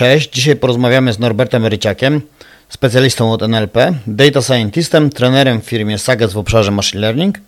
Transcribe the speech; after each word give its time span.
Cześć, 0.00 0.30
dzisiaj 0.30 0.56
porozmawiamy 0.56 1.12
z 1.12 1.18
Norbertem 1.18 1.66
Ryciakiem, 1.66 2.20
specjalistą 2.68 3.32
od 3.32 3.42
NLP, 3.42 3.94
data 4.06 4.42
scientistem, 4.42 5.10
trenerem 5.10 5.60
w 5.60 5.64
firmie 5.64 5.98
Sages 5.98 6.32
w 6.32 6.38
obszarze 6.38 6.70
machine 6.70 7.00
learning 7.00 7.38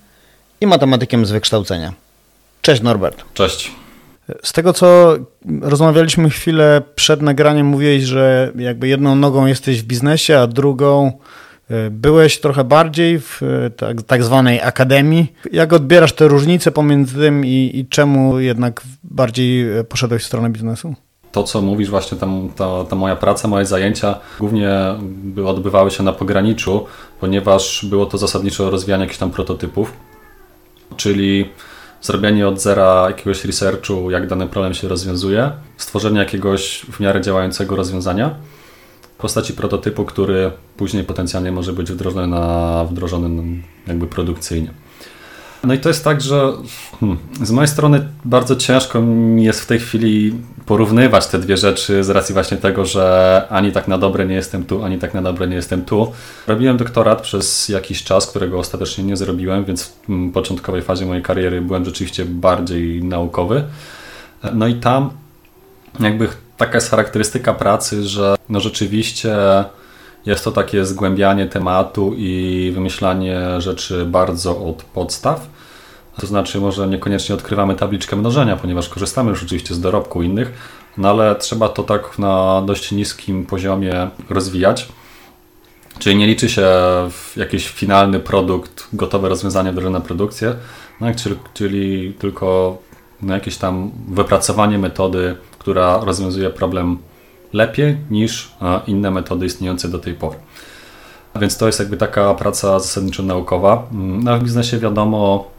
i 0.60 0.66
matematykiem 0.66 1.26
z 1.26 1.30
wykształcenia. 1.30 1.92
Cześć 2.62 2.82
Norbert. 2.82 3.24
Cześć. 3.34 3.72
Z 4.42 4.52
tego 4.52 4.72
co 4.72 5.16
rozmawialiśmy 5.60 6.30
chwilę 6.30 6.82
przed 6.94 7.22
nagraniem, 7.22 7.66
mówiłeś, 7.66 8.02
że 8.02 8.52
jakby 8.56 8.88
jedną 8.88 9.14
nogą 9.14 9.46
jesteś 9.46 9.82
w 9.82 9.84
biznesie, 9.84 10.38
a 10.38 10.46
drugą 10.46 11.12
e, 11.70 11.90
byłeś 11.90 12.40
trochę 12.40 12.64
bardziej 12.64 13.20
w 13.20 13.42
e, 13.42 13.70
tak, 13.70 14.02
tak 14.02 14.24
zwanej 14.24 14.60
akademii. 14.60 15.32
Jak 15.52 15.72
odbierasz 15.72 16.12
te 16.12 16.28
różnice 16.28 16.72
pomiędzy 16.72 17.14
tym 17.14 17.46
i, 17.46 17.70
i 17.74 17.86
czemu 17.86 18.40
jednak 18.40 18.82
bardziej 19.04 19.78
e, 19.78 19.84
poszedłeś 19.84 20.22
w 20.22 20.26
stronę 20.26 20.50
biznesu? 20.50 20.94
To, 21.32 21.42
co 21.42 21.62
mówisz, 21.62 21.90
właśnie 21.90 22.18
tam, 22.18 22.48
ta, 22.56 22.84
ta 22.84 22.96
moja 22.96 23.16
praca, 23.16 23.48
moje 23.48 23.66
zajęcia 23.66 24.20
głównie 24.40 24.70
odbywały 25.46 25.90
się 25.90 26.02
na 26.02 26.12
pograniczu, 26.12 26.86
ponieważ 27.20 27.84
było 27.84 28.06
to 28.06 28.18
zasadniczo 28.18 28.70
rozwijanie 28.70 29.02
jakichś 29.02 29.18
tam 29.18 29.30
prototypów, 29.30 29.92
czyli 30.96 31.48
zrobienie 32.02 32.48
od 32.48 32.60
zera 32.60 33.04
jakiegoś 33.08 33.44
researchu, 33.44 34.10
jak 34.10 34.26
dany 34.26 34.46
problem 34.46 34.74
się 34.74 34.88
rozwiązuje, 34.88 35.50
stworzenie 35.76 36.18
jakiegoś 36.18 36.86
w 36.92 37.00
miarę 37.00 37.20
działającego 37.20 37.76
rozwiązania 37.76 38.34
w 39.02 39.20
postaci 39.22 39.52
prototypu, 39.52 40.04
który 40.04 40.50
później 40.76 41.04
potencjalnie 41.04 41.52
może 41.52 41.72
być 41.72 41.92
wdrożony, 41.92 42.26
na, 42.26 42.84
wdrożony 42.84 43.62
jakby 43.86 44.06
produkcyjnie. 44.06 44.81
No 45.64 45.74
i 45.74 45.78
to 45.78 45.88
jest 45.88 46.04
tak, 46.04 46.20
że 46.20 46.52
hmm, 47.00 47.18
z 47.42 47.50
mojej 47.50 47.68
strony 47.68 48.08
bardzo 48.24 48.56
ciężko 48.56 49.02
mi 49.02 49.44
jest 49.44 49.60
w 49.60 49.66
tej 49.66 49.78
chwili 49.78 50.34
porównywać 50.66 51.26
te 51.26 51.38
dwie 51.38 51.56
rzeczy 51.56 52.04
z 52.04 52.10
racji 52.10 52.32
właśnie 52.32 52.56
tego, 52.56 52.84
że 52.84 53.46
ani 53.50 53.72
tak 53.72 53.88
na 53.88 53.98
dobre 53.98 54.26
nie 54.26 54.34
jestem 54.34 54.64
tu, 54.64 54.84
ani 54.84 54.98
tak 54.98 55.14
na 55.14 55.22
dobre 55.22 55.48
nie 55.48 55.56
jestem 55.56 55.84
tu. 55.84 56.12
Robiłem 56.46 56.76
doktorat 56.76 57.22
przez 57.22 57.68
jakiś 57.68 58.04
czas, 58.04 58.26
którego 58.26 58.58
ostatecznie 58.58 59.04
nie 59.04 59.16
zrobiłem, 59.16 59.64
więc 59.64 59.84
w 59.84 60.06
hmm, 60.06 60.32
początkowej 60.32 60.82
fazie 60.82 61.06
mojej 61.06 61.22
kariery 61.22 61.60
byłem 61.60 61.84
rzeczywiście 61.84 62.24
bardziej 62.24 63.04
naukowy. 63.04 63.64
No 64.52 64.66
i 64.66 64.74
tam 64.74 65.10
jakby 66.00 66.28
taka 66.56 66.74
jest 66.74 66.90
charakterystyka 66.90 67.54
pracy, 67.54 68.08
że 68.08 68.34
no 68.48 68.60
rzeczywiście 68.60 69.36
jest 70.26 70.44
to 70.44 70.52
takie 70.52 70.84
zgłębianie 70.84 71.46
tematu 71.46 72.14
i 72.16 72.70
wymyślanie 72.74 73.60
rzeczy 73.60 74.06
bardzo 74.06 74.64
od 74.64 74.82
podstaw. 74.82 75.46
To 76.20 76.26
znaczy, 76.26 76.60
może 76.60 76.88
niekoniecznie 76.88 77.34
odkrywamy 77.34 77.74
tabliczkę 77.76 78.16
mnożenia, 78.16 78.56
ponieważ 78.56 78.88
korzystamy 78.88 79.30
już 79.30 79.42
oczywiście 79.42 79.74
z 79.74 79.80
dorobku 79.80 80.22
innych, 80.22 80.52
no 80.98 81.10
ale 81.10 81.34
trzeba 81.36 81.68
to 81.68 81.82
tak 81.82 82.18
na 82.18 82.62
dość 82.66 82.92
niskim 82.92 83.46
poziomie 83.46 84.08
rozwijać. 84.30 84.88
Czyli 85.98 86.16
nie 86.16 86.26
liczy 86.26 86.48
się 86.48 86.66
jakiś 87.36 87.68
finalny 87.68 88.20
produkt, 88.20 88.88
gotowe 88.92 89.28
rozwiązanie 89.28 89.72
wdrożone 89.72 89.98
na 89.98 90.04
produkcję, 90.04 90.54
no, 91.00 91.14
czyli, 91.14 91.36
czyli 91.54 92.14
tylko 92.18 92.78
no, 93.22 93.34
jakieś 93.34 93.56
tam 93.56 93.90
wypracowanie 94.08 94.78
metody, 94.78 95.36
która 95.58 96.00
rozwiązuje 96.04 96.50
problem 96.50 96.98
lepiej 97.52 97.96
niż 98.10 98.52
inne 98.86 99.10
metody 99.10 99.46
istniejące 99.46 99.88
do 99.88 99.98
tej 99.98 100.14
pory. 100.14 100.36
Więc 101.40 101.56
to 101.56 101.66
jest 101.66 101.78
jakby 101.78 101.96
taka 101.96 102.34
praca 102.34 102.80
zasadniczo 102.80 103.22
naukowa. 103.22 103.86
No, 103.92 104.38
w 104.38 104.42
biznesie 104.42 104.78
wiadomo, 104.78 105.50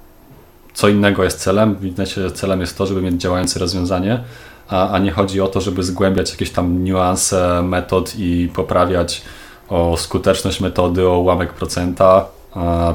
co 0.74 0.90
innego 0.90 1.24
jest 1.24 1.40
celem. 1.40 1.76
W 1.76 1.82
biznesie 1.82 2.32
celem 2.32 2.62
jest 2.62 2.78
to, 2.78 2.86
żeby 2.86 3.02
mieć 3.02 3.22
działające 3.22 3.60
rozwiązanie, 3.60 4.24
a, 4.70 4.90
a 4.90 5.00
nie 5.00 5.12
chodzi 5.12 5.42
o 5.42 5.48
to, 5.48 5.62
żeby 5.62 5.84
zgłębiać 5.84 6.32
jakieś 6.32 6.50
tam 6.50 6.84
niuanse 6.84 7.62
metod 7.64 8.14
i 8.18 8.50
poprawiać 8.56 9.22
o 9.70 9.98
skuteczność 9.98 10.60
metody 10.60 11.08
o 11.08 11.20
ułamek 11.20 11.54
procenta 11.54 12.26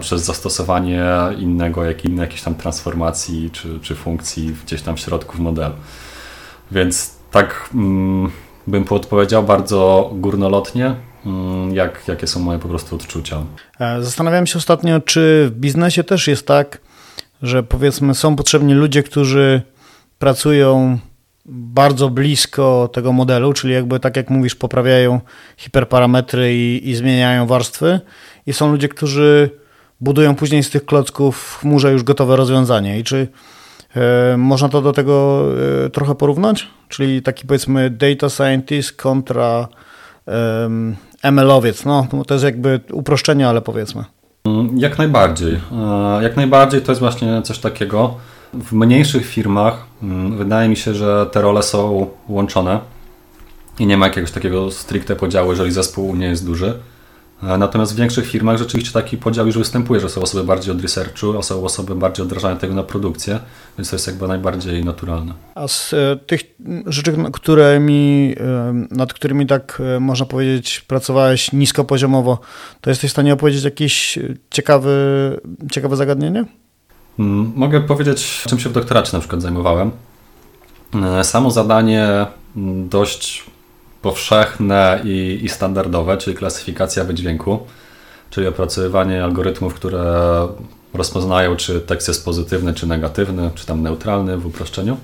przez 0.01 0.23
zastosowanie 0.23 1.05
innego, 1.39 1.85
jak 1.85 2.05
innej 2.05 2.21
jakiejś 2.21 2.43
tam 2.43 2.55
transformacji 2.55 3.51
czy, 3.51 3.81
czy 3.83 3.95
funkcji 3.95 4.57
gdzieś 4.67 4.83
tam 4.83 4.97
w 4.97 5.01
środku 5.01 5.37
w 5.37 5.41
modelu. 5.41 5.75
Więc 6.71 7.15
tak 7.31 7.71
mm, 7.75 8.31
bym 8.69 8.85
podpowiedział 8.85 9.43
bardzo 9.43 10.11
górnolotnie, 10.15 10.95
mm, 11.27 11.75
jak, 11.75 12.09
jakie 12.09 12.27
są 12.27 12.41
moje 12.41 12.59
po 12.59 12.69
prostu 12.69 12.97
odczucia. 12.97 13.43
E, 13.81 14.03
zastanawiałem 14.03 14.47
się 14.47 14.59
ostatnio, 14.59 15.01
czy 15.01 15.51
w 15.51 15.59
biznesie 15.59 16.05
też 16.05 16.29
jest 16.29 16.47
tak, 16.47 16.81
że 17.43 17.63
powiedzmy 17.63 18.15
są 18.15 18.37
potrzebni 18.37 18.75
ludzie, 18.75 19.03
którzy 19.03 19.63
pracują 20.19 20.99
bardzo 21.47 22.11
blisko 22.11 22.89
tego 22.93 23.13
modelu, 23.13 23.53
czyli 23.53 23.75
jakby 23.75 24.01
tak 24.01 24.17
jak 24.17 24.31
mówisz, 24.31 24.55
poprawiają 24.55 25.21
hiperparametry 25.57 26.55
i, 26.55 26.91
i 26.91 26.95
zmieniają 26.95 27.47
warstwy 27.47 28.01
i 28.47 28.53
są 28.53 28.73
ludzie, 28.73 28.89
którzy 28.89 29.51
budują 30.01 30.35
później 30.35 30.63
z 30.63 30.71
tych 30.71 30.85
klocków 30.85 31.39
w 31.39 31.59
chmurze 31.59 31.93
już 31.93 32.03
gotowe 32.03 32.37
rozwiązanie 32.37 32.99
i 32.99 33.05
czy 33.05 33.29
można 34.39 34.69
to 34.69 34.83
do 34.83 34.93
tego 34.93 35.45
e, 35.87 35.91
trochę 35.91 36.15
porównać? 36.15 36.69
Czyli 36.89 37.23
taki 37.23 37.47
powiedzmy 37.47 37.91
data 37.91 38.29
scientist 38.29 38.93
kontra 38.93 39.69
e, 40.29 40.69
ML-owiec. 41.23 41.85
No, 41.85 42.07
to 42.27 42.35
jest 42.35 42.45
jakby 42.45 42.81
uproszczenie, 42.93 43.49
ale 43.49 43.61
powiedzmy. 43.61 44.05
Mm, 44.45 44.79
jak 44.79 44.99
najbardziej. 44.99 45.61
E, 45.73 46.23
jak 46.23 46.37
najbardziej 46.37 46.81
to 46.81 46.93
jest 46.93 47.01
właśnie 47.01 47.43
coś 47.43 47.59
takiego. 47.59 48.15
W 48.55 48.73
mniejszych 48.73 49.27
firmach 49.27 49.87
mm, 50.03 50.39
wydaje 50.39 50.69
mi 50.69 50.77
się, 50.77 50.95
że 50.95 51.27
te 51.33 51.41
role 51.41 51.63
są 51.63 52.07
łączone 52.29 52.81
i 53.79 53.87
nie 53.87 53.97
ma 53.97 54.07
jakiegoś 54.07 54.31
takiego 54.31 54.71
stricte 54.71 55.17
podziału, 55.17 55.51
jeżeli 55.51 55.73
zespół 55.73 56.17
nie 56.17 56.27
jest 56.27 56.47
duży. 56.47 56.79
E, 57.43 57.59
natomiast 57.59 57.93
w 57.93 57.97
większych 57.97 58.27
firmach 58.27 58.57
rzeczywiście 58.57 58.93
taki 58.93 59.17
podział 59.17 59.47
już 59.47 59.59
występuje, 59.59 60.01
że 60.01 60.09
są 60.09 60.23
osoby 60.23 60.45
bardziej 60.45 60.73
od 60.73 60.83
researchu, 60.83 61.43
są 61.43 61.65
osoby 61.65 61.95
bardziej 61.95 62.23
od 62.23 62.29
wdrażania 62.29 62.57
tego 62.57 62.75
na 62.75 62.83
produkcję, 62.83 63.41
więc 63.79 63.91
to 63.91 63.97
jest 63.97 64.07
jakby 64.07 64.29
najbardziej 64.29 64.85
naturalne. 64.85 65.35
A 65.55 65.69
z 65.69 65.93
e, 65.93 66.17
tych 66.27 66.41
rzeczy, 66.87 67.17
którymi, 67.33 68.35
e, 68.41 68.87
nad 68.91 69.13
którymi 69.13 69.47
tak 69.47 69.83
można 70.01 70.27
powiedzieć 70.27 70.81
pracowałeś 70.81 71.53
niskopoziomowo, 71.53 72.39
to 72.81 72.91
jesteś 72.91 73.11
w 73.11 73.13
stanie 73.13 73.33
opowiedzieć 73.33 73.65
jakieś 73.65 74.19
ciekawe, 74.51 74.91
ciekawe 75.73 75.97
zagadnienie? 75.97 76.45
Mm, 77.19 77.53
mogę 77.57 77.81
powiedzieć, 77.81 78.45
czym 78.49 78.59
się 78.59 78.69
w 78.69 78.73
doktoracie 78.73 79.11
na 79.13 79.21
przykład 79.21 79.43
zajmowałem. 79.43 79.91
Samo 81.23 81.51
zadanie 81.51 82.27
mm, 82.57 82.89
dość 82.89 83.45
powszechne 84.03 85.01
i, 85.05 85.41
i 85.43 85.49
standardowe, 85.49 86.17
czyli 86.17 86.37
klasyfikacja 86.37 87.05
wydźwięku, 87.05 87.59
czyli 88.31 88.47
opracowywanie 88.47 89.25
algorytmów, 89.25 89.75
które 89.75 90.49
rozpoznają, 90.95 91.57
czy 91.57 91.81
tekst 91.81 92.09
jest 92.09 92.25
pozytywny, 92.25 92.75
czy 92.75 92.87
negatywny, 92.87 93.51
czy 93.55 93.67
tam 93.67 93.83
neutralny 93.83 94.39
w 94.39 94.47
uproszczeniu. 94.47 94.97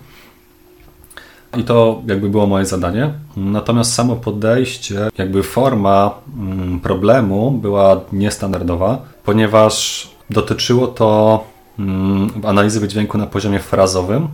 I 1.57 1.65
to 1.65 2.03
jakby 2.07 2.29
było 2.29 2.47
moje 2.47 2.67
zadanie. 2.67 3.13
Natomiast 3.37 3.95
samo 3.95 4.17
podejście, 4.17 5.09
jakby 5.19 5.43
forma 5.43 6.15
mm, 6.37 6.81
problemu 6.81 7.51
była 7.51 8.01
niestandardowa, 8.13 9.03
ponieważ 9.25 10.09
dotyczyło 10.31 10.87
to 10.87 11.45
mm, 11.79 12.31
analizy 12.45 12.81
wydźwięku 12.81 13.19
na 13.19 13.27
poziomie 13.27 13.59
frazowym 13.59 14.29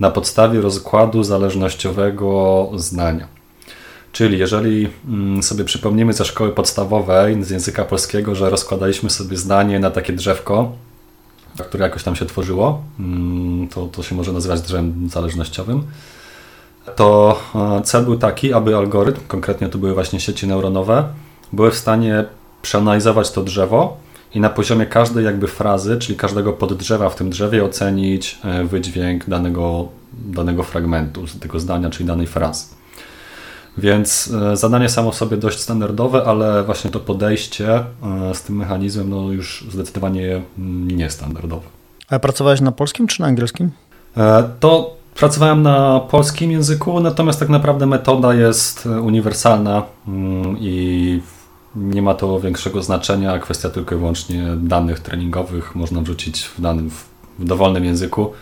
na 0.00 0.10
podstawie 0.10 0.60
rozkładu 0.60 1.22
zależnościowego 1.22 2.68
zdania. 2.74 3.26
Czyli 4.14 4.38
jeżeli 4.38 4.88
mm, 5.08 5.42
sobie 5.42 5.64
przypomnimy 5.64 6.12
ze 6.12 6.24
szkoły 6.24 6.52
podstawowej, 6.52 7.44
z 7.44 7.50
języka 7.50 7.84
polskiego, 7.84 8.34
że 8.34 8.50
rozkładaliśmy 8.50 9.10
sobie 9.10 9.36
zdanie 9.36 9.80
na 9.80 9.90
takie 9.90 10.12
drzewko, 10.12 10.72
które 11.58 11.84
jakoś 11.84 12.02
tam 12.02 12.16
się 12.16 12.26
tworzyło, 12.26 12.82
mm, 13.00 13.68
to, 13.68 13.86
to 13.86 14.02
się 14.02 14.14
może 14.14 14.32
nazywać 14.32 14.60
drzewem 14.60 15.08
zależnościowym, 15.10 15.82
to 16.96 17.40
e, 17.54 17.82
cel 17.82 18.04
był 18.04 18.18
taki, 18.18 18.52
aby 18.52 18.76
algorytm, 18.76 19.20
konkretnie 19.28 19.68
to 19.68 19.78
były 19.78 19.94
właśnie 19.94 20.20
sieci 20.20 20.46
neuronowe, 20.46 21.04
były 21.52 21.70
w 21.70 21.76
stanie 21.76 22.24
przeanalizować 22.62 23.30
to 23.30 23.42
drzewo 23.42 23.96
i 24.34 24.40
na 24.40 24.50
poziomie 24.50 24.86
każdej 24.86 25.24
jakby 25.24 25.48
frazy, 25.48 25.98
czyli 25.98 26.18
każdego 26.18 26.52
poddrzewa 26.52 27.08
w 27.10 27.16
tym 27.16 27.30
drzewie 27.30 27.64
ocenić 27.64 28.38
e, 28.44 28.64
wydźwięk 28.64 29.28
danego, 29.28 29.88
danego 30.12 30.62
fragmentu, 30.62 31.24
tego 31.40 31.60
zdania, 31.60 31.90
czyli 31.90 32.04
danej 32.04 32.26
frazy. 32.26 32.83
Więc 33.78 34.30
e, 34.52 34.56
zadanie 34.56 34.88
samo 34.88 35.10
w 35.10 35.14
sobie 35.14 35.36
dość 35.36 35.60
standardowe, 35.60 36.24
ale 36.24 36.64
właśnie 36.64 36.90
to 36.90 37.00
podejście 37.00 37.74
e, 37.74 37.84
z 38.34 38.42
tym 38.42 38.56
mechanizmem 38.56 39.10
no 39.10 39.32
już 39.32 39.66
zdecydowanie 39.70 40.42
niestandardowe. 40.86 41.66
A 42.10 42.18
pracowałeś 42.18 42.60
na 42.60 42.72
polskim 42.72 43.06
czy 43.06 43.20
na 43.20 43.26
angielskim? 43.26 43.70
E, 44.16 44.50
to 44.60 44.96
pracowałem 45.14 45.62
na 45.62 46.00
polskim 46.00 46.50
języku, 46.50 47.00
natomiast 47.00 47.40
tak 47.40 47.48
naprawdę 47.48 47.86
metoda 47.86 48.34
jest 48.34 48.86
uniwersalna 48.86 49.82
mm, 50.08 50.56
i 50.60 51.20
nie 51.76 52.02
ma 52.02 52.14
to 52.14 52.40
większego 52.40 52.82
znaczenia. 52.82 53.38
Kwestia 53.38 53.70
tylko 53.70 53.94
i 53.94 53.98
wyłącznie 53.98 54.46
danych 54.56 55.00
treningowych 55.00 55.74
można 55.74 56.00
wrzucić 56.00 56.42
w 56.42 56.60
danym, 56.60 56.90
w 57.38 57.44
dowolnym 57.44 57.84
języku, 57.84 58.32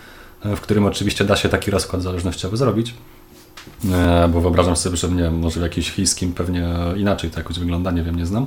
w 0.44 0.61
którym 0.61 0.87
oczywiście 0.87 1.25
da 1.25 1.37
się 1.37 1.49
taki 1.49 1.70
rozkład 1.70 2.02
zależnościowy 2.02 2.56
zrobić. 2.56 2.94
E, 3.92 4.28
bo 4.28 4.40
wyobrażam 4.40 4.76
sobie, 4.76 4.96
że 4.96 5.08
nie 5.08 5.30
może 5.30 5.60
w 5.60 5.62
jakimś 5.62 5.90
chińskim 5.90 6.32
pewnie 6.32 6.68
inaczej 6.96 7.30
to 7.30 7.40
jakoś 7.40 7.58
wygląda, 7.58 7.90
nie 7.90 8.02
wiem, 8.02 8.16
nie 8.16 8.26
znam. 8.26 8.46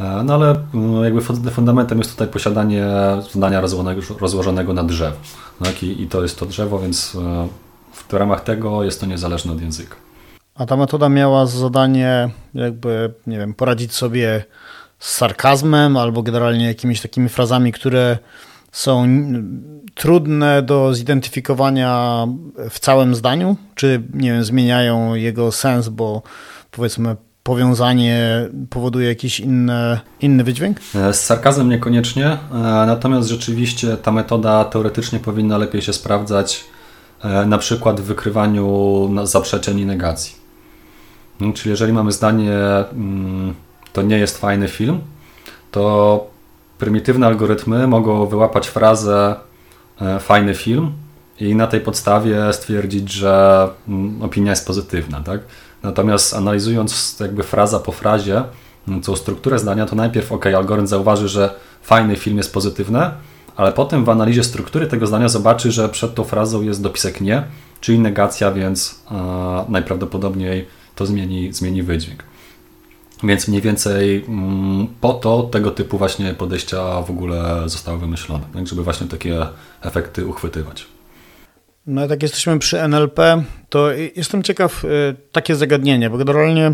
E, 0.00 0.22
no 0.24 0.34
ale 0.34 0.54
no, 0.74 1.04
jakby 1.04 1.20
fundamentem 1.50 1.98
jest 1.98 2.10
tutaj 2.10 2.28
posiadanie 2.28 2.86
zdania 3.32 3.60
rozłożonego, 3.60 4.02
rozłożonego 4.20 4.72
na 4.72 4.84
drzewo. 4.84 5.16
Tak? 5.64 5.82
I, 5.82 6.02
I 6.02 6.06
to 6.06 6.22
jest 6.22 6.38
to 6.38 6.46
drzewo, 6.46 6.78
więc 6.78 7.14
e, 7.14 7.48
w 7.92 8.12
ramach 8.12 8.40
tego 8.40 8.84
jest 8.84 9.00
to 9.00 9.06
niezależne 9.06 9.52
od 9.52 9.60
języka. 9.60 9.96
A 10.54 10.66
ta 10.66 10.76
metoda 10.76 11.08
miała 11.08 11.46
zadanie 11.46 12.30
jakby, 12.54 13.14
nie 13.26 13.38
wiem, 13.38 13.54
poradzić 13.54 13.94
sobie 13.94 14.44
z 14.98 15.14
sarkazmem 15.14 15.96
albo 15.96 16.22
generalnie 16.22 16.66
jakimiś 16.66 17.00
takimi 17.00 17.28
frazami, 17.28 17.72
które 17.72 18.18
są 18.72 19.06
trudne 19.94 20.62
do 20.62 20.94
zidentyfikowania 20.94 22.26
w 22.70 22.78
całym 22.78 23.14
zdaniu? 23.14 23.56
Czy, 23.74 24.02
nie 24.14 24.32
wiem, 24.32 24.44
zmieniają 24.44 25.14
jego 25.14 25.52
sens, 25.52 25.88
bo 25.88 26.22
powiedzmy 26.70 27.16
powiązanie 27.42 28.48
powoduje 28.70 29.08
jakiś 29.08 29.40
inny, 29.40 30.00
inny 30.20 30.44
wydźwięk? 30.44 30.78
E, 30.94 31.14
z 31.14 31.24
sarkazmem 31.24 31.68
niekoniecznie, 31.68 32.26
e, 32.26 32.38
natomiast 32.86 33.28
rzeczywiście 33.28 33.96
ta 33.96 34.12
metoda 34.12 34.64
teoretycznie 34.64 35.18
powinna 35.18 35.58
lepiej 35.58 35.82
się 35.82 35.92
sprawdzać 35.92 36.64
e, 37.24 37.46
na 37.46 37.58
przykład 37.58 38.00
w 38.00 38.04
wykrywaniu 38.04 39.10
zaprzeczeń 39.24 39.78
i 39.78 39.86
negacji. 39.86 40.36
No, 41.40 41.52
czyli 41.52 41.70
jeżeli 41.70 41.92
mamy 41.92 42.12
zdanie, 42.12 42.58
mm, 42.92 43.54
to 43.92 44.02
nie 44.02 44.18
jest 44.18 44.38
fajny 44.38 44.68
film, 44.68 45.00
to 45.70 46.31
prymitywne 46.82 47.26
algorytmy 47.26 47.86
mogą 47.86 48.26
wyłapać 48.26 48.68
frazę 48.68 49.36
fajny 50.20 50.54
film 50.54 50.92
i 51.40 51.54
na 51.54 51.66
tej 51.66 51.80
podstawie 51.80 52.52
stwierdzić, 52.52 53.12
że 53.12 53.68
mm, 53.88 54.22
opinia 54.22 54.50
jest 54.50 54.66
pozytywna. 54.66 55.20
Tak? 55.20 55.40
Natomiast 55.82 56.34
analizując 56.34 57.16
jakby 57.20 57.42
fraza 57.42 57.78
po 57.78 57.92
frazie, 57.92 58.42
mm, 58.88 59.02
całą 59.02 59.16
strukturę 59.16 59.58
zdania, 59.58 59.86
to 59.86 59.96
najpierw 59.96 60.32
ok, 60.32 60.46
algorytm 60.46 60.86
zauważy, 60.86 61.28
że 61.28 61.54
fajny 61.82 62.16
film 62.16 62.36
jest 62.36 62.52
pozytywny, 62.54 63.10
ale 63.56 63.72
potem 63.72 64.04
w 64.04 64.08
analizie 64.08 64.44
struktury 64.44 64.86
tego 64.86 65.06
zdania 65.06 65.28
zobaczy, 65.28 65.72
że 65.72 65.88
przed 65.88 66.14
tą 66.14 66.24
frazą 66.24 66.62
jest 66.62 66.82
dopisek 66.82 67.20
nie, 67.20 67.42
czyli 67.80 67.98
negacja, 67.98 68.52
więc 68.52 69.02
e, 69.10 69.64
najprawdopodobniej 69.68 70.66
to 70.94 71.06
zmieni, 71.06 71.52
zmieni 71.52 71.82
wydźwięk. 71.82 72.31
Więc 73.22 73.48
mniej 73.48 73.60
więcej 73.60 74.24
mm, 74.28 74.86
po 75.00 75.12
to 75.12 75.42
tego 75.42 75.70
typu 75.70 75.98
właśnie 75.98 76.34
podejścia 76.34 77.02
w 77.02 77.10
ogóle 77.10 77.62
zostały 77.66 77.98
wymyślone, 77.98 78.44
tak, 78.54 78.66
żeby 78.66 78.82
właśnie 78.82 79.06
takie 79.06 79.46
efekty 79.82 80.26
uchwytywać. 80.26 80.86
No 81.86 82.06
jak 82.06 82.22
jesteśmy 82.22 82.58
przy 82.58 82.82
NLP, 82.88 83.44
to 83.68 83.92
jestem 84.16 84.42
ciekaw 84.42 84.84
y, 84.84 84.88
takie 85.32 85.56
zagadnienie, 85.56 86.10
bo 86.10 86.18
generalnie 86.18 86.68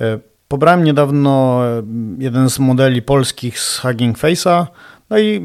y, 0.00 0.04
pobrałem 0.48 0.84
niedawno 0.84 1.62
y, 1.78 1.82
jeden 2.18 2.50
z 2.50 2.58
modeli 2.58 3.02
polskich 3.02 3.60
z 3.60 3.78
Hugging 3.78 4.18
Face'a, 4.18 4.66
no 5.10 5.18
i 5.18 5.42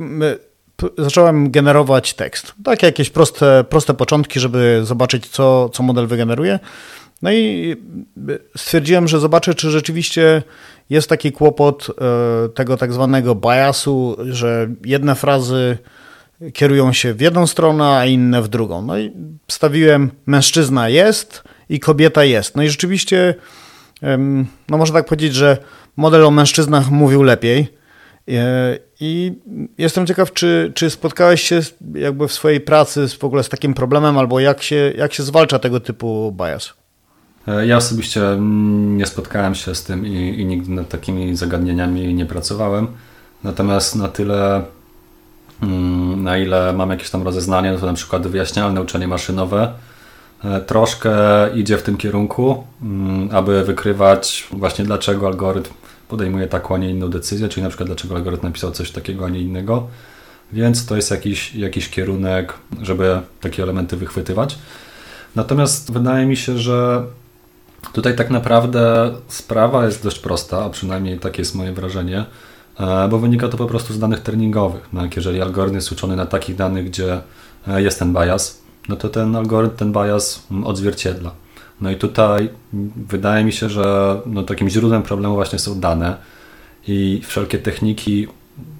zacząłem 0.97 1.51
generować 1.51 2.13
tekst. 2.13 2.53
Takie 2.63 2.85
jakieś 2.85 3.09
proste, 3.09 3.63
proste 3.69 3.93
początki, 3.93 4.39
żeby 4.39 4.81
zobaczyć, 4.83 5.27
co, 5.27 5.69
co 5.69 5.83
model 5.83 6.07
wygeneruje. 6.07 6.59
No 7.21 7.31
i 7.31 7.75
stwierdziłem, 8.57 9.07
że 9.07 9.19
zobaczę, 9.19 9.55
czy 9.55 9.69
rzeczywiście 9.69 10.43
jest 10.89 11.09
taki 11.09 11.31
kłopot 11.31 11.87
tego 12.55 12.77
tak 12.77 12.93
zwanego 12.93 13.35
biasu, 13.35 14.17
że 14.19 14.69
jedne 14.85 15.15
frazy 15.15 15.77
kierują 16.53 16.93
się 16.93 17.13
w 17.13 17.21
jedną 17.21 17.47
stronę, 17.47 17.85
a 17.85 18.05
inne 18.05 18.41
w 18.41 18.47
drugą. 18.47 18.81
No 18.81 18.99
i 18.99 19.11
stawiłem 19.47 20.11
mężczyzna 20.25 20.89
jest 20.89 21.43
i 21.69 21.79
kobieta 21.79 22.23
jest. 22.23 22.55
No 22.55 22.63
i 22.63 22.69
rzeczywiście, 22.69 23.35
no 24.69 24.77
można 24.77 24.99
tak 24.99 25.05
powiedzieć, 25.05 25.33
że 25.33 25.57
model 25.97 26.25
o 26.25 26.31
mężczyznach 26.31 26.91
mówił 26.91 27.23
lepiej. 27.23 27.67
E, 28.29 28.77
I 28.99 29.33
jestem 29.77 30.07
ciekaw, 30.07 30.33
czy, 30.33 30.71
czy 30.75 30.89
spotkałeś 30.89 31.41
się 31.41 31.59
jakby 31.95 32.27
w 32.27 32.33
swojej 32.33 32.61
pracy 32.61 33.07
w 33.07 33.23
ogóle 33.23 33.43
z 33.43 33.49
takim 33.49 33.73
problemem, 33.73 34.17
albo 34.17 34.39
jak 34.39 34.63
się, 34.63 34.93
jak 34.97 35.13
się 35.13 35.23
zwalcza 35.23 35.59
tego 35.59 35.79
typu 35.79 36.35
bias? 36.37 36.78
E, 37.49 37.67
ja 37.67 37.77
osobiście 37.77 38.21
nie 38.97 39.05
spotkałem 39.05 39.55
się 39.55 39.75
z 39.75 39.83
tym 39.83 40.07
i, 40.07 40.39
i 40.39 40.45
nigdy 40.45 40.71
nad 40.71 40.89
takimi 40.89 41.35
zagadnieniami 41.35 42.13
nie 42.13 42.25
pracowałem. 42.25 42.87
Natomiast 43.43 43.95
na 43.95 44.07
tyle 44.07 44.63
Mm, 45.63 46.23
na 46.23 46.37
ile 46.37 46.73
mam 46.73 46.89
jakieś 46.89 47.09
tam 47.09 47.23
rozeznanie, 47.23 47.77
to 47.77 47.85
na 47.85 47.93
przykład 47.93 48.27
wyjaśnialne 48.27 48.81
uczenie 48.81 49.07
maszynowe 49.07 49.73
e, 50.43 50.61
troszkę 50.61 51.11
idzie 51.55 51.77
w 51.77 51.83
tym 51.83 51.97
kierunku, 51.97 52.63
mm, 52.81 53.29
aby 53.31 53.63
wykrywać 53.63 54.47
właśnie 54.51 54.85
dlaczego 54.85 55.27
algorytm 55.27 55.71
podejmuje 56.07 56.47
taką, 56.47 56.75
a 56.75 56.77
nie 56.77 56.89
inną 56.89 57.09
decyzję, 57.09 57.49
czyli 57.49 57.63
na 57.63 57.69
przykład 57.69 57.89
dlaczego 57.89 58.15
algorytm 58.15 58.45
napisał 58.47 58.71
coś 58.71 58.91
takiego, 58.91 59.25
a 59.25 59.29
nie 59.29 59.41
innego. 59.41 59.87
Więc 60.53 60.85
to 60.85 60.95
jest 60.95 61.11
jakiś, 61.11 61.55
jakiś 61.55 61.89
kierunek, 61.89 62.53
żeby 62.81 63.21
takie 63.41 63.63
elementy 63.63 63.97
wychwytywać. 63.97 64.57
Natomiast 65.35 65.91
wydaje 65.91 66.25
mi 66.25 66.37
się, 66.37 66.57
że 66.57 67.03
tutaj 67.93 68.15
tak 68.15 68.29
naprawdę 68.29 69.11
sprawa 69.27 69.85
jest 69.85 70.03
dość 70.03 70.19
prosta, 70.19 70.65
a 70.65 70.69
przynajmniej 70.69 71.19
takie 71.19 71.41
jest 71.41 71.55
moje 71.55 71.73
wrażenie 71.73 72.25
E, 72.79 73.07
bo 73.07 73.19
wynika 73.19 73.47
to 73.47 73.57
po 73.57 73.65
prostu 73.65 73.93
z 73.93 73.99
danych 73.99 74.19
treningowych. 74.19 74.89
No, 74.93 75.01
jeżeli 75.15 75.41
algorytm 75.41 75.75
jest 75.75 75.91
uczony 75.91 76.15
na 76.15 76.25
takich 76.25 76.55
danych, 76.55 76.85
gdzie 76.85 77.21
e, 77.67 77.81
jest 77.81 77.99
ten 77.99 78.13
bias, 78.13 78.61
no 78.89 78.95
to 78.95 79.09
ten 79.09 79.35
algorytm 79.35 79.75
ten 79.75 79.91
bias 79.91 80.43
mm, 80.51 80.67
odzwierciedla. 80.67 81.31
No 81.81 81.91
i 81.91 81.95
tutaj 81.95 82.49
wydaje 82.95 83.45
mi 83.45 83.51
się, 83.51 83.69
że 83.69 84.19
no, 84.25 84.43
takim 84.43 84.69
źródłem 84.69 85.03
problemu 85.03 85.35
właśnie 85.35 85.59
są 85.59 85.79
dane 85.79 86.17
i 86.87 87.21
wszelkie 87.25 87.57
techniki, 87.57 88.27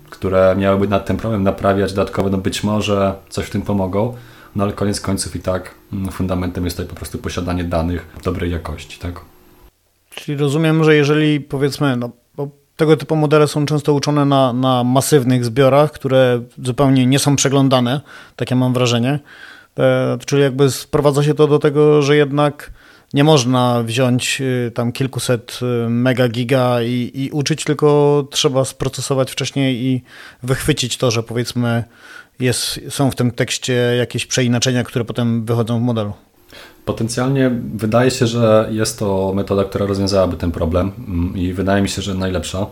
które 0.10 0.56
miałyby 0.58 0.88
nad 0.88 1.06
ten 1.06 1.18
problem 1.18 1.44
naprawiać 1.44 1.94
dodatkowo, 1.94 2.30
no 2.30 2.38
być 2.38 2.64
może 2.64 3.14
coś 3.30 3.46
w 3.46 3.50
tym 3.50 3.62
pomogą, 3.62 4.14
no 4.56 4.64
ale 4.64 4.74
koniec 4.74 5.02
końców 5.02 5.36
i 5.36 5.40
tak 5.40 5.76
mm, 5.94 6.12
fundamentem 6.12 6.66
jest 6.66 6.78
tutaj 6.78 6.90
po 6.90 6.96
prostu 6.96 7.18
posiadanie 7.18 7.64
danych 7.64 8.08
dobrej 8.24 8.52
jakości, 8.52 9.00
tak? 9.00 9.22
Czyli 10.10 10.38
rozumiem, 10.38 10.84
że 10.84 10.96
jeżeli 10.96 11.42
powiedzmy, 11.42 11.98
no 11.98 12.10
tego 12.80 12.98
typu 12.98 13.16
modele 13.16 13.48
są 13.48 13.66
często 13.66 13.94
uczone 13.94 14.26
na, 14.26 14.54
na 14.54 14.84
masywnych 14.84 15.46
zbiorach, 15.46 15.92
które 15.92 16.42
zupełnie 16.64 17.06
nie 17.06 17.20
są 17.20 17.36
przeglądane, 17.36 18.02
takie 18.36 18.56
mam 18.56 18.74
wrażenie. 18.74 19.20
E, 19.80 20.18
czyli 20.26 20.42
jakby 20.42 20.72
sprowadza 20.72 21.24
się 21.24 21.34
to 21.34 21.48
do 21.48 21.60
tego, 21.60 22.02
że 22.02 22.16
jednak 22.16 22.72
nie 23.14 23.24
można 23.24 23.84
wziąć 23.84 24.42
y, 24.42 24.72
tam 24.72 24.92
kilkuset 24.92 25.60
y, 25.62 25.90
mega 25.90 26.30
giga 26.30 26.82
i, 26.82 27.12
i 27.14 27.30
uczyć, 27.32 27.64
tylko 27.64 28.28
trzeba 28.32 28.66
sprocesować 28.66 29.32
wcześniej 29.32 29.86
i 29.86 30.04
wychwycić 30.44 30.98
to, 30.98 31.12
że 31.12 31.24
powiedzmy 31.24 31.84
jest, 32.40 32.80
są 32.90 33.12
w 33.12 33.16
tym 33.16 33.32
tekście 33.32 33.74
jakieś 33.74 34.26
przeinaczenia, 34.26 34.84
które 34.84 35.06
potem 35.06 35.46
wychodzą 35.46 35.80
w 35.80 35.82
modelu. 35.82 36.14
Potencjalnie 36.86 37.52
wydaje 37.76 38.12
się, 38.12 38.28
że 38.28 38.70
jest 38.72 39.00
to 39.00 39.34
metoda, 39.36 39.64
która 39.64 39.86
rozwiązałaby 39.86 40.38
ten 40.38 40.52
problem 40.52 40.92
mm, 41.08 41.38
i 41.38 41.54
wydaje 41.54 41.82
mi 41.82 41.90
się, 41.90 42.02
że 42.02 42.14
najlepsza. 42.16 42.66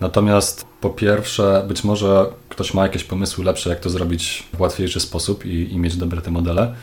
Natomiast 0.00 0.66
po 0.80 0.90
pierwsze, 0.90 1.64
być 1.68 1.84
może 1.84 2.26
ktoś 2.48 2.74
ma 2.74 2.82
jakieś 2.82 3.04
pomysły 3.04 3.44
lepsze, 3.44 3.70
jak 3.70 3.80
to 3.80 3.90
zrobić 3.90 4.48
w 4.54 4.60
łatwiejszy 4.60 5.00
sposób 5.00 5.46
i, 5.46 5.72
i 5.72 5.78
mieć 5.78 5.96
dobre 5.96 6.20
te 6.20 6.30
modele. 6.30 6.74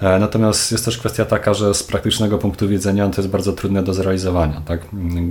E, 0.00 0.18
natomiast 0.18 0.72
jest 0.72 0.84
też 0.84 0.98
kwestia 0.98 1.24
taka, 1.24 1.54
że 1.54 1.74
z 1.74 1.82
praktycznego 1.82 2.38
punktu 2.38 2.68
widzenia 2.68 3.08
to 3.08 3.20
jest 3.20 3.30
bardzo 3.30 3.52
trudne 3.52 3.82
do 3.82 3.94
zrealizowania. 3.94 4.60
Tak? 4.60 4.80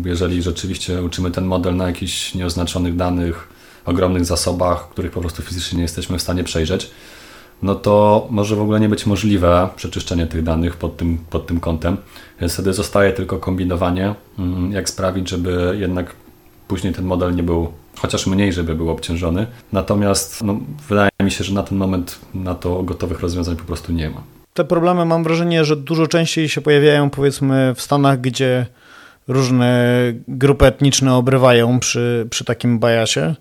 Jeżeli 0.05 0.41
rzeczywiście 0.41 1.03
uczymy 1.03 1.31
ten 1.31 1.45
model 1.45 1.75
na 1.75 1.87
jakichś 1.87 2.35
nieoznaczonych 2.35 2.95
danych, 2.95 3.47
ogromnych 3.85 4.25
zasobach, 4.25 4.89
których 4.89 5.11
po 5.11 5.21
prostu 5.21 5.41
fizycznie 5.41 5.77
nie 5.77 5.83
jesteśmy 5.83 6.17
w 6.17 6.21
stanie 6.21 6.43
przejrzeć, 6.43 6.91
no 7.61 7.75
to 7.75 8.27
może 8.29 8.55
w 8.55 8.61
ogóle 8.61 8.79
nie 8.79 8.89
być 8.89 9.05
możliwe 9.05 9.69
przeczyszczenie 9.75 10.27
tych 10.27 10.43
danych 10.43 10.77
pod 10.77 10.97
tym, 10.97 11.17
pod 11.29 11.47
tym 11.47 11.59
kątem. 11.59 11.97
Więc 12.39 12.53
wtedy 12.53 12.73
zostaje 12.73 13.13
tylko 13.13 13.37
kombinowanie, 13.37 14.15
mm, 14.39 14.71
jak 14.71 14.89
sprawić, 14.89 15.29
żeby 15.29 15.77
jednak 15.79 16.15
później 16.67 16.93
ten 16.93 17.05
model 17.05 17.35
nie 17.35 17.43
był, 17.43 17.71
chociaż 17.97 18.27
mniej, 18.27 18.53
żeby 18.53 18.75
był 18.75 18.89
obciążony. 18.89 19.47
Natomiast 19.71 20.43
no, 20.43 20.59
wydaje 20.89 21.09
mi 21.23 21.31
się, 21.31 21.43
że 21.43 21.53
na 21.53 21.63
ten 21.63 21.77
moment 21.77 22.19
na 22.33 22.55
to 22.55 22.83
gotowych 22.83 23.19
rozwiązań 23.19 23.55
po 23.55 23.63
prostu 23.63 23.93
nie 23.93 24.09
ma. 24.09 24.23
Te 24.53 24.65
problemy 24.65 25.05
mam 25.05 25.23
wrażenie, 25.23 25.65
że 25.65 25.75
dużo 25.75 26.07
częściej 26.07 26.49
się 26.49 26.61
pojawiają 26.61 27.09
powiedzmy 27.09 27.73
w 27.75 27.81
Stanach, 27.81 28.21
gdzie 28.21 28.65
różne 29.27 29.97
grupy 30.27 30.65
etniczne 30.65 31.15
obrywają 31.15 31.79
przy, 31.79 32.27
przy 32.29 32.45
takim 32.45 32.79
bajasie. 32.79 33.35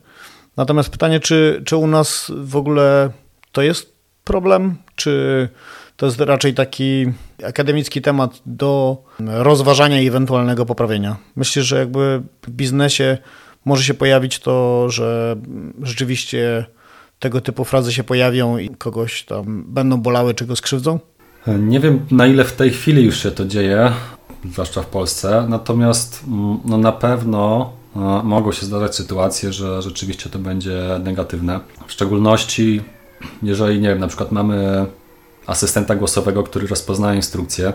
Natomiast 0.60 0.90
pytanie, 0.90 1.20
czy, 1.20 1.62
czy 1.64 1.76
u 1.76 1.86
nas 1.86 2.32
w 2.36 2.56
ogóle 2.56 3.10
to 3.52 3.62
jest 3.62 3.94
problem, 4.24 4.76
czy 4.96 5.48
to 5.96 6.06
jest 6.06 6.20
raczej 6.20 6.54
taki 6.54 7.06
akademicki 7.46 8.02
temat 8.02 8.42
do 8.46 9.02
rozważania 9.20 10.00
i 10.00 10.06
ewentualnego 10.06 10.66
poprawienia? 10.66 11.16
Myślę, 11.36 11.62
że 11.62 11.78
jakby 11.78 12.22
w 12.42 12.50
biznesie 12.50 13.18
może 13.64 13.84
się 13.84 13.94
pojawić 13.94 14.38
to, 14.38 14.86
że 14.90 15.36
rzeczywiście 15.82 16.64
tego 17.18 17.40
typu 17.40 17.64
frazy 17.64 17.92
się 17.92 18.04
pojawią 18.04 18.58
i 18.58 18.68
kogoś 18.68 19.22
tam 19.22 19.64
będą 19.66 20.00
bolały 20.00 20.34
czy 20.34 20.46
go 20.46 20.56
skrzywdzą? 20.56 21.00
Nie 21.46 21.80
wiem 21.80 22.06
na 22.10 22.26
ile 22.26 22.44
w 22.44 22.52
tej 22.52 22.70
chwili 22.70 23.04
już 23.04 23.22
się 23.22 23.30
to 23.30 23.44
dzieje, 23.44 23.92
zwłaszcza 24.52 24.82
w 24.82 24.86
Polsce, 24.86 25.46
natomiast 25.48 26.24
mm, 26.28 26.60
no 26.64 26.78
na 26.78 26.92
pewno 26.92 27.72
mogą 28.24 28.52
się 28.52 28.66
zdarzać 28.66 28.96
sytuacje, 28.96 29.52
że 29.52 29.82
rzeczywiście 29.82 30.30
to 30.30 30.38
będzie 30.38 31.00
negatywne. 31.04 31.60
W 31.86 31.92
szczególności 31.92 32.82
jeżeli, 33.42 33.80
nie 33.80 33.88
wiem, 33.88 33.98
na 33.98 34.08
przykład 34.08 34.32
mamy 34.32 34.86
asystenta 35.46 35.96
głosowego, 35.96 36.42
który 36.42 36.66
rozpoznaje 36.66 37.16
instrukcje 37.16 37.72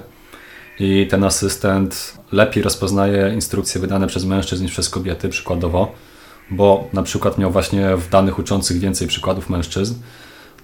i 0.79 1.07
ten 1.07 1.23
asystent 1.23 2.17
lepiej 2.31 2.63
rozpoznaje 2.63 3.33
instrukcje 3.33 3.81
wydane 3.81 4.07
przez 4.07 4.25
mężczyzn 4.25 4.63
niż 4.63 4.71
przez 4.71 4.89
kobiety, 4.89 5.29
przykładowo, 5.29 5.91
bo 6.51 6.87
na 6.93 7.03
przykład 7.03 7.37
miał 7.37 7.51
właśnie 7.51 7.97
w 7.97 8.09
danych 8.09 8.39
uczących 8.39 8.79
więcej 8.79 9.07
przykładów 9.07 9.49
mężczyzn, 9.49 9.95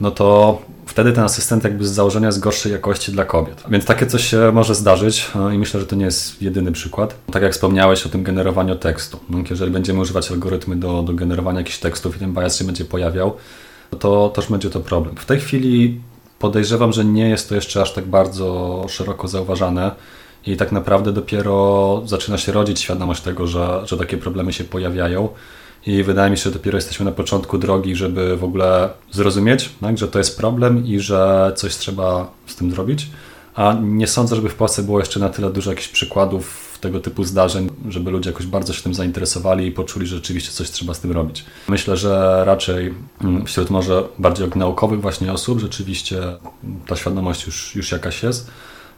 no 0.02 0.12
to 0.12 0.62
wtedy 0.86 1.12
ten 1.14 1.24
asystent 1.24 1.64
jakby 1.64 1.88
z 1.88 1.92
założenia 1.92 2.28
jest 2.28 2.40
gorszej 2.40 2.72
jakości 2.72 3.12
dla 3.12 3.26
kobiet. 3.26 3.64
Więc 3.70 3.86
takie 3.86 4.08
coś 4.08 4.30
się 4.30 4.52
może 4.54 4.76
zdarzyć 4.76 5.32
i 5.54 5.58
myślę, 5.58 5.80
że 5.80 5.86
to 5.86 5.96
nie 5.96 6.06
jest 6.06 6.42
jedyny 6.42 6.72
przykład. 6.72 7.16
Tak 7.32 7.44
jak 7.44 7.54
wspomniałeś 7.54 8.06
o 8.06 8.10
tym 8.10 8.24
generowaniu 8.24 8.76
tekstu. 8.76 9.20
No, 9.30 9.38
jeżeli 9.50 9.72
będziemy 9.72 10.00
używać 10.00 10.32
algorytmy 10.32 10.76
do, 10.76 11.04
do 11.04 11.14
generowania 11.14 11.60
jakichś 11.60 11.78
tekstów 11.78 12.16
i 12.16 12.20
ten 12.20 12.34
bias 12.34 12.58
się 12.58 12.66
będzie 12.66 12.86
pojawiał, 12.86 13.36
to 14.00 14.30
też 14.36 14.48
będzie 14.48 14.70
to 14.70 14.80
problem. 14.80 15.16
W 15.16 15.26
tej 15.26 15.40
chwili 15.40 16.02
podejrzewam, 16.40 16.94
że 16.94 17.06
nie 17.06 17.30
jest 17.30 17.50
to 17.50 17.56
jeszcze 17.56 17.82
aż 17.82 17.94
tak 17.94 18.06
bardzo 18.06 18.86
szeroko 18.90 19.28
zauważane 19.28 19.92
i 20.46 20.58
tak 20.58 20.72
naprawdę 20.72 21.14
dopiero 21.14 22.02
zaczyna 22.06 22.38
się 22.38 22.52
rodzić 22.52 22.80
świadomość 22.80 23.22
tego, 23.22 23.48
że, 23.48 23.82
że 23.86 23.98
takie 23.98 24.18
problemy 24.18 24.54
się 24.54 24.64
pojawiają. 24.64 25.30
I 25.86 26.04
wydaje 26.04 26.32
mi 26.32 26.38
się, 26.38 26.44
że 26.44 26.52
dopiero 26.52 26.78
jesteśmy 26.78 27.06
na 27.06 27.12
początku 27.12 27.58
drogi, 27.58 27.96
żeby 27.96 28.38
w 28.38 28.44
ogóle 28.44 28.90
zrozumieć, 29.12 29.70
tak, 29.82 29.98
że 29.98 30.08
to 30.08 30.18
jest 30.18 30.38
problem 30.38 30.86
i 30.86 31.00
że 31.00 31.52
coś 31.56 31.76
trzeba 31.76 32.32
z 32.48 32.56
tym 32.56 32.72
zrobić. 32.72 33.08
A 33.56 33.76
nie 33.82 34.08
sądzę, 34.08 34.36
żeby 34.36 34.50
w 34.50 34.56
Polsce 34.56 34.84
było 34.84 35.00
jeszcze 35.00 35.20
na 35.20 35.30
tyle 35.30 35.50
dużo 35.50 35.70
jakichś 35.70 35.88
przykładów 35.88 36.72
tego 36.82 37.00
typu 37.00 37.24
zdarzeń, 37.24 37.70
żeby 37.90 38.12
ludzie 38.12 38.30
jakoś 38.30 38.46
bardzo 38.46 38.74
się 38.74 38.84
tym 38.84 38.94
zainteresowali 38.94 39.68
i 39.68 39.72
poczuli, 39.72 40.08
że 40.08 40.16
rzeczywiście 40.16 40.52
coś 40.52 40.70
trzeba 40.70 40.94
z 40.94 41.00
tym 41.00 41.12
robić. 41.12 41.46
Myślę, 41.68 41.98
że 41.98 42.44
raczej 42.46 42.94
mm, 43.22 43.46
wśród 43.46 43.70
może 43.70 44.04
bardziej 44.20 44.48
naukowych 44.56 45.02
właśnie 45.02 45.34
osób 45.34 45.60
rzeczywiście 45.60 46.22
ta 46.88 46.96
świadomość 46.96 47.46
już, 47.46 47.76
już 47.76 47.92
jakaś 47.92 48.24
jest, 48.24 48.52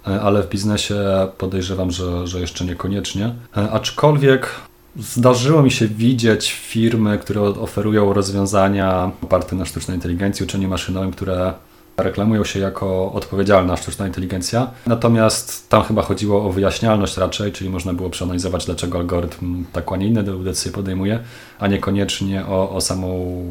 e, 0.07 0.21
ale 0.21 0.43
w 0.43 0.49
biznesie 0.49 0.95
podejrzewam, 1.37 1.91
że, 1.91 2.27
że 2.27 2.39
jeszcze 2.39 2.65
niekoniecznie. 2.65 3.35
E, 3.57 3.71
aczkolwiek 3.71 4.49
Zdarzyło 4.95 5.63
mi 5.63 5.71
się 5.71 5.87
widzieć 5.87 6.51
firmy, 6.51 7.17
które 7.17 7.41
oferują 7.41 8.13
rozwiązania 8.13 9.11
oparte 9.21 9.55
na 9.55 9.65
sztucznej 9.65 9.97
inteligencji, 9.97 10.43
uczeniu 10.43 10.69
maszynowym, 10.69 11.11
które 11.11 11.53
reklamują 11.97 12.43
się 12.43 12.59
jako 12.59 13.11
odpowiedzialna 13.11 13.77
sztuczna 13.77 14.07
inteligencja. 14.07 14.71
Natomiast 14.87 15.69
tam 15.69 15.83
chyba 15.83 16.01
chodziło 16.01 16.45
o 16.45 16.51
wyjaśnialność 16.51 17.17
raczej, 17.17 17.51
czyli 17.51 17.69
można 17.69 17.93
było 17.93 18.09
przeanalizować, 18.09 18.65
dlaczego 18.65 18.97
algorytm 18.97 19.65
taką, 19.73 19.95
a 19.95 19.97
nie 19.97 20.07
inne 20.07 20.23
decyzje 20.23 20.71
podejmuje, 20.71 21.19
a 21.59 21.67
niekoniecznie 21.67 22.45
o, 22.45 22.69
o 22.69 22.81
samą, 22.81 23.43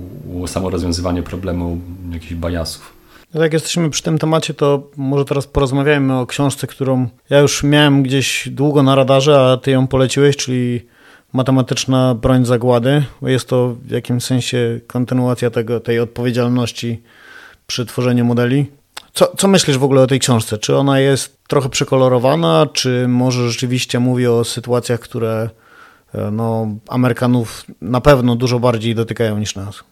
samo 0.46 0.70
rozwiązywanie 0.70 1.22
problemu 1.22 1.78
jakichś 2.12 2.34
bajasów. 2.34 2.92
Jak 3.34 3.52
jesteśmy 3.52 3.90
przy 3.90 4.02
tym 4.02 4.18
temacie, 4.18 4.54
to 4.54 4.90
może 4.96 5.24
teraz 5.24 5.46
porozmawiajmy 5.46 6.18
o 6.18 6.26
książce, 6.26 6.66
którą 6.66 7.08
ja 7.30 7.38
już 7.38 7.62
miałem 7.62 8.02
gdzieś 8.02 8.48
długo 8.48 8.82
na 8.82 8.94
radarze, 8.94 9.40
a 9.40 9.56
ty 9.56 9.70
ją 9.70 9.86
poleciłeś, 9.86 10.36
czyli 10.36 10.91
Matematyczna 11.32 12.14
broń 12.14 12.44
zagłady. 12.44 13.04
Jest 13.22 13.48
to 13.48 13.76
w 13.82 13.90
jakimś 13.90 14.24
sensie 14.24 14.80
kontynuacja 14.86 15.50
tego, 15.50 15.80
tej 15.80 16.00
odpowiedzialności 16.00 17.02
przy 17.66 17.86
tworzeniu 17.86 18.24
modeli. 18.24 18.66
Co, 19.12 19.32
co 19.36 19.48
myślisz 19.48 19.78
w 19.78 19.84
ogóle 19.84 20.02
o 20.02 20.06
tej 20.06 20.20
książce? 20.20 20.58
Czy 20.58 20.76
ona 20.76 21.00
jest 21.00 21.38
trochę 21.48 21.68
przekolorowana, 21.68 22.66
czy 22.72 23.08
może 23.08 23.50
rzeczywiście 23.50 23.98
mówi 23.98 24.26
o 24.26 24.44
sytuacjach, 24.44 25.00
które 25.00 25.50
e, 26.14 26.30
no, 26.30 26.68
Amerykanów 26.88 27.64
na 27.80 28.00
pewno 28.00 28.36
dużo 28.36 28.60
bardziej 28.60 28.94
dotykają 28.94 29.38
niż 29.38 29.54
nas? 29.54 29.84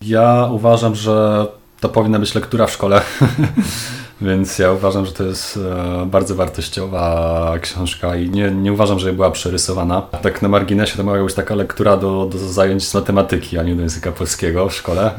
Ja 0.00 0.48
uważam, 0.52 0.94
że 0.94 1.46
to 1.80 1.88
powinna 1.88 2.18
być 2.18 2.34
lektura 2.34 2.66
w 2.66 2.72
szkole. 2.72 3.02
Więc 4.20 4.58
ja 4.58 4.72
uważam, 4.72 5.06
że 5.06 5.12
to 5.12 5.24
jest 5.24 5.56
e, 5.56 6.06
bardzo 6.06 6.34
wartościowa 6.34 7.54
książka 7.60 8.16
i 8.16 8.30
nie, 8.30 8.50
nie 8.50 8.72
uważam, 8.72 8.98
że 8.98 9.12
była 9.12 9.30
przerysowana. 9.30 10.02
Tak 10.22 10.42
na 10.42 10.48
marginesie 10.48 10.96
to 10.96 11.04
mogła 11.04 11.24
być 11.24 11.34
taka 11.34 11.54
lektura 11.54 11.96
do, 11.96 12.28
do 12.32 12.38
zajęć 12.38 12.88
z 12.88 12.94
matematyki, 12.94 13.58
a 13.58 13.62
nie 13.62 13.74
do 13.74 13.82
języka 13.82 14.12
polskiego 14.12 14.68
w 14.68 14.74
szkole 14.74 15.10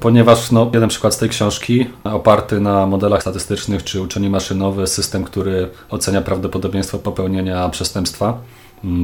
ponieważ 0.00 0.50
no, 0.50 0.70
jeden 0.74 0.88
przykład 0.88 1.14
z 1.14 1.18
tej 1.18 1.28
książki, 1.28 1.86
oparty 2.04 2.60
na 2.60 2.86
modelach 2.86 3.20
statystycznych 3.20 3.84
czy 3.84 4.00
uczeniu 4.00 4.30
maszynowe, 4.30 4.86
system, 4.86 5.24
który 5.24 5.68
ocenia 5.90 6.22
prawdopodobieństwo 6.22 6.98
popełnienia 6.98 7.68
przestępstwa 7.68 8.38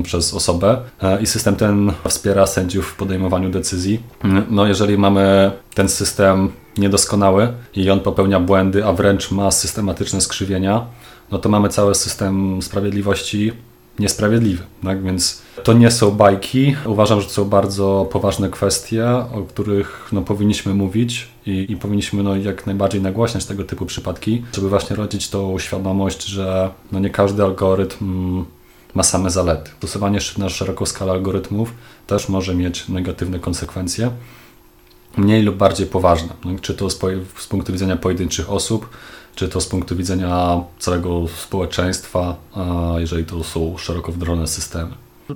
przez 0.02 0.34
osobę 0.34 0.80
e, 1.02 1.22
i 1.22 1.26
system 1.26 1.56
ten 1.56 1.92
wspiera 2.08 2.46
sędziów 2.46 2.86
w 2.86 2.96
podejmowaniu 2.96 3.50
decyzji. 3.50 4.00
Mm, 4.24 4.44
no, 4.50 4.66
jeżeli 4.66 4.98
mamy 4.98 5.50
ten 5.74 5.88
system 5.88 6.50
niedoskonały 6.78 7.52
i 7.76 7.90
on 7.90 8.00
popełnia 8.00 8.40
błędy, 8.40 8.84
a 8.84 8.92
wręcz 8.92 9.30
ma 9.30 9.50
systematyczne 9.50 10.20
skrzywienia, 10.20 10.86
no 11.30 11.38
to 11.38 11.48
mamy 11.48 11.68
cały 11.68 11.94
system 11.94 12.62
sprawiedliwości 12.62 13.52
niesprawiedliwy. 13.98 14.62
Tak? 14.84 15.02
Więc 15.02 15.42
to 15.64 15.72
nie 15.72 15.90
są 15.90 16.10
bajki. 16.10 16.76
Uważam, 16.86 17.20
że 17.20 17.26
to 17.26 17.32
są 17.32 17.44
bardzo 17.44 18.08
poważne 18.12 18.50
kwestie, 18.50 19.08
o 19.08 19.42
których 19.48 20.08
no, 20.12 20.22
powinniśmy 20.22 20.74
mówić 20.74 21.28
i, 21.46 21.66
i 21.68 21.76
powinniśmy 21.76 22.22
no, 22.22 22.36
jak 22.36 22.66
najbardziej 22.66 23.02
nagłaśniać 23.02 23.44
tego 23.44 23.64
typu 23.64 23.86
przypadki, 23.86 24.42
żeby 24.52 24.68
właśnie 24.68 24.96
rodzić 24.96 25.30
tą 25.30 25.58
świadomość, 25.58 26.24
że 26.24 26.70
no, 26.92 26.98
nie 26.98 27.10
każdy 27.10 27.42
algorytm 27.42 28.04
mm, 28.04 28.44
ma 28.94 29.02
same 29.02 29.30
zalety. 29.30 29.70
Stosowanie 29.78 30.18
na 30.38 30.48
szeroką 30.48 30.86
skalę 30.86 31.12
algorytmów 31.12 31.74
też 32.06 32.28
może 32.28 32.54
mieć 32.54 32.88
negatywne 32.88 33.38
konsekwencje, 33.38 34.10
mniej 35.16 35.42
lub 35.42 35.56
bardziej 35.56 35.86
poważne. 35.86 36.28
No, 36.44 36.58
czy 36.60 36.74
to 36.74 36.90
z, 36.90 36.98
z 37.36 37.46
punktu 37.46 37.72
widzenia 37.72 37.96
pojedynczych 37.96 38.50
osób, 38.50 38.88
czy 39.34 39.48
to 39.48 39.60
z 39.60 39.66
punktu 39.66 39.96
widzenia 39.96 40.60
całego 40.78 41.28
społeczeństwa, 41.28 42.36
jeżeli 42.98 43.24
to 43.24 43.44
są 43.44 43.76
szeroko 43.78 44.12
wdrożone 44.12 44.46
systemy. 44.46 44.90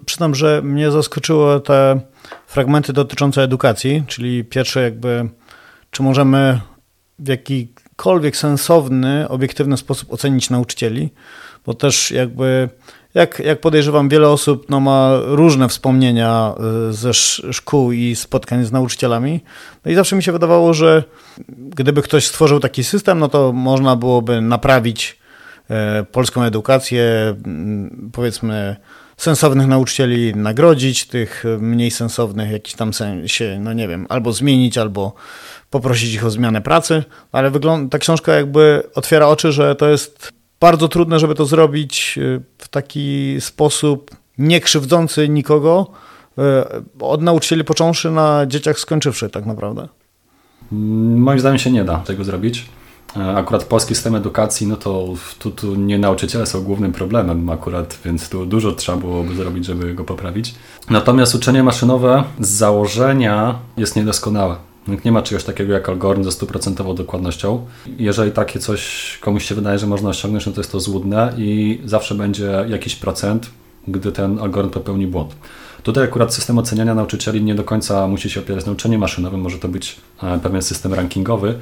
Przyznam, 0.07 0.35
że 0.35 0.63
mnie 0.63 0.91
zaskoczyły 0.91 1.61
te 1.61 2.01
fragmenty 2.47 2.93
dotyczące 2.93 3.43
edukacji, 3.43 4.05
czyli 4.07 4.45
pierwsze 4.45 4.83
jakby, 4.83 5.29
czy 5.91 6.03
możemy 6.03 6.61
w 7.19 7.29
jakikolwiek 7.29 8.37
sensowny, 8.37 9.29
obiektywny 9.29 9.77
sposób 9.77 10.13
ocenić 10.13 10.51
nauczycieli, 10.51 11.11
bo 11.67 11.75
też 11.75 12.11
jakby 12.11 12.69
jak, 13.14 13.38
jak 13.38 13.61
podejrzewam, 13.61 14.09
wiele 14.09 14.28
osób 14.28 14.66
no, 14.69 14.81
ma 14.81 15.11
różne 15.25 15.69
wspomnienia 15.69 16.54
y, 16.90 16.92
ze 16.92 17.14
szkół 17.52 17.92
i 17.92 18.16
spotkań 18.16 18.64
z 18.64 18.73
nauczycielami. 18.73 19.40
No 19.85 19.92
i 19.92 19.95
zawsze 19.95 20.16
mi 20.16 20.23
się 20.23 20.33
wydawało, 20.33 20.75
że 20.75 21.04
gdyby 21.49 22.02
ktoś 22.02 22.26
stworzył 22.26 22.61
taki 22.61 22.85
system, 22.85 23.19
no 23.19 23.28
to 23.28 23.52
można 23.52 23.97
byłoby 23.97 24.40
naprawić 24.40 25.19
e, 25.71 26.04
polską 26.12 26.42
edukację, 26.42 27.35
powiedzmy, 28.12 28.76
sensownych 29.16 29.66
nauczycieli 29.66 30.37
nagrodzić, 30.37 31.07
tych 31.07 31.45
mniej 31.59 31.90
sensownych 31.90 32.50
jakiś 32.50 32.75
tam 32.75 32.95
sensie, 32.95 33.59
no 33.61 33.73
nie 33.73 33.88
wiem, 33.88 34.07
albo 34.09 34.33
zmienić, 34.33 34.78
albo 34.78 35.14
poprosić 35.71 36.14
ich 36.14 36.26
o 36.26 36.31
zmianę 36.31 36.61
pracy, 36.61 37.04
ale 37.33 37.50
wygląda, 37.50 37.90
ta 37.90 37.99
książka 37.99 38.33
jakby 38.35 38.83
otwiera 38.95 39.26
oczy, 39.26 39.52
że 39.52 39.75
to 39.75 39.88
jest 39.88 40.42
bardzo 40.62 40.88
trudne, 40.88 41.19
żeby 41.19 41.35
to 41.35 41.47
zrobić 41.47 42.19
y, 42.19 42.40
w 42.59 42.69
taki 42.69 43.37
sposób 43.40 44.11
nie 44.38 44.61
krzywdzący 44.61 45.28
nikogo, 45.28 45.87
y, 46.38 46.42
od 47.00 47.23
nauczycieli 47.23 47.64
począwszy 47.64 48.11
na 48.11 48.47
dzieciach 48.47 48.78
skończywszy 48.78 49.31
tak 49.31 49.47
naprawdę. 49.47 49.88
Moim 51.16 51.40
zdaniem 51.40 51.59
się 51.59 51.71
nie 51.71 51.85
da 51.85 51.99
tego 51.99 52.25
zrobić. 52.25 52.69
E, 53.16 53.37
akurat 53.37 53.64
polski 53.64 53.95
system 53.95 54.14
edukacji, 54.14 54.66
no 54.66 54.76
to 54.76 55.09
tu, 55.38 55.50
tu 55.50 55.75
nie 55.75 55.99
nauczyciele 55.99 56.47
są 56.47 56.62
głównym 56.62 56.92
problemem 56.92 57.50
akurat, 57.50 57.99
więc 58.04 58.28
tu 58.28 58.47
dużo 58.47 58.73
trzeba 58.73 58.99
byłoby 58.99 59.35
zrobić, 59.35 59.66
żeby 59.66 59.95
go 59.95 60.04
poprawić. 60.04 60.54
Natomiast 60.90 61.35
uczenie 61.35 61.62
maszynowe 61.62 62.25
z 62.40 62.49
założenia 62.49 63.59
jest 63.76 63.97
niedoskonałe. 63.97 64.72
Nie 65.05 65.12
ma 65.12 65.23
czegoś 65.23 65.45
takiego 65.45 65.73
jak 65.73 65.89
algorytm 65.89 66.25
ze 66.25 66.33
stuprocentową 66.33 66.95
dokładnością. 66.95 67.67
Jeżeli 67.99 68.33
takie 68.33 68.59
coś 68.59 69.19
komuś 69.21 69.45
się 69.45 69.55
wydaje, 69.55 69.79
że 69.79 69.87
można 69.87 70.09
osiągnąć, 70.09 70.47
no 70.47 70.53
to 70.53 70.61
jest 70.61 70.73
to 70.73 70.81
złudne 70.81 71.33
i 71.39 71.81
zawsze 71.85 72.15
będzie 72.15 72.65
jakiś 72.69 72.97
procent, 72.97 73.51
gdy 73.89 74.12
ten 74.12 74.39
algorytm 74.39 74.75
popełni 74.75 75.07
błąd. 75.07 75.35
Tutaj 75.83 76.05
akurat 76.05 76.35
system 76.35 76.59
oceniania 76.59 76.95
nauczycieli 76.95 77.43
nie 77.43 77.55
do 77.55 77.65
końca 77.65 78.09
musi 78.09 78.31
się 78.31 78.41
opierać 78.41 78.67
na 78.67 78.73
uczeniu 78.73 78.99
maszynowym, 78.99 79.41
może 79.41 79.59
to 79.59 79.69
być 79.69 79.97
e, 80.23 80.39
pewien 80.39 80.62
system 80.62 80.95
rankingowy. 80.95 81.55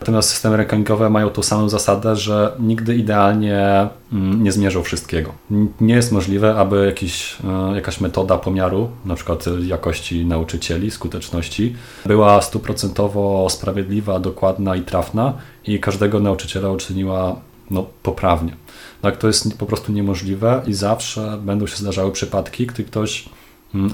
Natomiast 0.00 0.30
systemy 0.30 0.56
rankingowe 0.56 1.10
mają 1.10 1.30
tą 1.30 1.42
samą 1.42 1.68
zasadę, 1.68 2.16
że 2.16 2.52
nigdy 2.60 2.96
idealnie 2.96 3.88
mm, 4.12 4.42
nie 4.42 4.52
zmierzą 4.52 4.82
wszystkiego. 4.82 5.32
Nie 5.80 5.94
jest 5.94 6.12
możliwe, 6.12 6.54
aby 6.54 6.86
jakiś, 6.86 7.36
e, 7.44 7.74
jakaś 7.74 8.00
metoda 8.00 8.38
pomiaru, 8.38 8.90
na 9.04 9.14
przykład 9.14 9.44
jakości 9.66 10.26
nauczycieli, 10.26 10.90
skuteczności, 10.90 11.76
była 12.06 12.42
stuprocentowo 12.42 13.50
sprawiedliwa, 13.50 14.20
dokładna 14.20 14.76
i 14.76 14.82
trafna 14.82 15.32
i 15.66 15.80
każdego 15.80 16.20
nauczyciela 16.20 16.70
uczyniła 16.70 17.36
no, 17.70 17.86
poprawnie. 18.02 18.56
Tak, 19.02 19.16
to 19.16 19.26
jest 19.26 19.58
po 19.58 19.66
prostu 19.66 19.92
niemożliwe 19.92 20.62
i 20.66 20.74
zawsze 20.74 21.38
będą 21.42 21.66
się 21.66 21.76
zdarzały 21.76 22.12
przypadki, 22.12 22.66
gdy 22.66 22.84
ktoś 22.84 23.28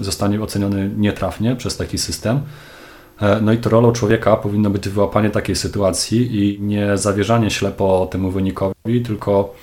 zostanie 0.01 0.41
oceniony 0.43 0.91
nietrafnie 0.97 1.57
przez 1.57 1.77
taki 1.77 1.99
system. 1.99 2.41
E, 3.21 3.41
no 3.41 3.53
i 3.53 3.59
to 3.59 3.71
rolą 3.71 3.93
człowieka 3.93 4.37
powinno 4.37 4.71
być 4.71 4.89
wyłapanie 4.89 5.31
takiej 5.31 5.57
sytuacji 5.57 6.37
i 6.37 6.61
nie 6.61 6.97
zawierzanie 6.97 7.51
ślepo 7.51 8.09
temu 8.11 8.31
wynikowi, 8.31 9.03
tylko 9.05 9.55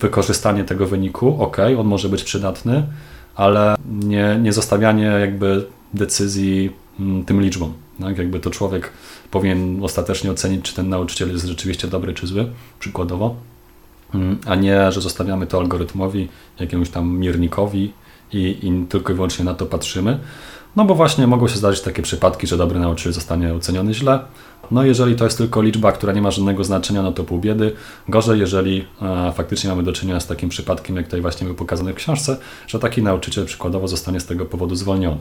wykorzystanie 0.00 0.64
tego 0.64 0.86
wyniku. 0.86 1.42
Ok, 1.42 1.56
on 1.78 1.86
może 1.86 2.08
być 2.08 2.24
przydatny, 2.24 2.86
ale 3.34 3.76
nie, 3.90 4.38
nie 4.42 4.52
zostawianie 4.52 5.04
jakby 5.04 5.66
decyzji 5.94 6.70
mm, 7.00 7.24
tym 7.24 7.40
liczbom. 7.40 7.72
Tak? 8.00 8.18
Jakby 8.18 8.40
to 8.40 8.50
człowiek 8.50 8.90
powinien 9.30 9.84
ostatecznie 9.84 10.30
ocenić, 10.30 10.62
czy 10.64 10.74
ten 10.74 10.88
nauczyciel 10.88 11.32
jest 11.32 11.46
rzeczywiście 11.46 11.88
dobry 11.88 12.14
czy 12.14 12.26
zły, 12.26 12.46
przykładowo. 12.78 13.34
Mm, 14.14 14.38
a 14.46 14.54
nie, 14.54 14.92
że 14.92 15.00
zostawiamy 15.00 15.46
to 15.46 15.58
algorytmowi, 15.58 16.28
jakiemuś 16.60 16.90
tam 16.90 17.18
miernikowi 17.18 17.92
i, 18.32 18.58
i 18.62 18.86
tylko 18.88 19.12
i 19.12 19.14
wyłącznie 19.14 19.44
na 19.44 19.54
to 19.54 19.66
patrzymy. 19.66 20.18
No 20.76 20.84
bo 20.84 20.94
właśnie 20.94 21.26
mogą 21.26 21.48
się 21.48 21.56
zdarzyć 21.56 21.80
takie 21.80 22.02
przypadki, 22.02 22.46
że 22.46 22.56
dobry 22.56 22.80
nauczyciel 22.80 23.12
zostanie 23.12 23.54
oceniony 23.54 23.94
źle. 23.94 24.20
No 24.70 24.84
jeżeli 24.84 25.16
to 25.16 25.24
jest 25.24 25.38
tylko 25.38 25.62
liczba, 25.62 25.92
która 25.92 26.12
nie 26.12 26.22
ma 26.22 26.30
żadnego 26.30 26.64
znaczenia, 26.64 27.02
no 27.02 27.12
to 27.12 27.24
pół 27.24 27.38
biedy. 27.38 27.72
Gorzej, 28.08 28.40
jeżeli 28.40 28.84
e, 29.02 29.32
faktycznie 29.32 29.70
mamy 29.70 29.82
do 29.82 29.92
czynienia 29.92 30.20
z 30.20 30.26
takim 30.26 30.48
przypadkiem, 30.48 30.96
jak 30.96 31.04
tutaj 31.04 31.20
właśnie 31.20 31.46
był 31.46 31.56
pokazany 31.56 31.92
w 31.92 31.96
książce, 31.96 32.36
że 32.66 32.78
taki 32.78 33.02
nauczyciel 33.02 33.46
przykładowo 33.46 33.88
zostanie 33.88 34.20
z 34.20 34.26
tego 34.26 34.46
powodu 34.46 34.74
zwolniony. 34.74 35.18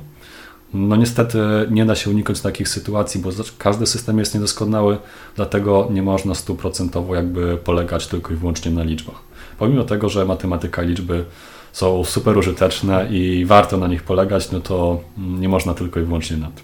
No 0.74 0.96
niestety 0.96 1.40
nie 1.72 1.86
da 1.86 1.96
się 1.96 2.10
uniknąć 2.10 2.42
takich 2.42 2.70
sytuacji, 2.70 3.22
bo 3.22 3.30
każdy 3.58 3.88
system 3.88 4.20
jest 4.20 4.34
niedoskonały, 4.34 4.98
dlatego 5.36 5.88
nie 5.92 6.04
można 6.04 6.36
stuprocentowo 6.36 7.16
jakby 7.16 7.58
polegać 7.58 8.08
tylko 8.08 8.34
i 8.34 8.36
wyłącznie 8.36 8.72
na 8.72 8.84
liczbach. 8.84 9.16
Pomimo 9.60 9.84
tego, 9.84 10.10
że 10.10 10.26
matematyka 10.26 10.82
liczby 10.82 11.26
są 11.72 12.04
super 12.04 12.38
użyteczne 12.38 13.08
i 13.10 13.46
warto 13.46 13.78
na 13.78 13.88
nich 13.88 14.04
polegać, 14.04 14.52
no 14.52 14.60
to 14.60 15.02
nie 15.18 15.50
można 15.50 15.74
tylko 15.74 16.00
i 16.00 16.04
wyłącznie 16.04 16.38
na 16.38 16.48
tym. 16.48 16.64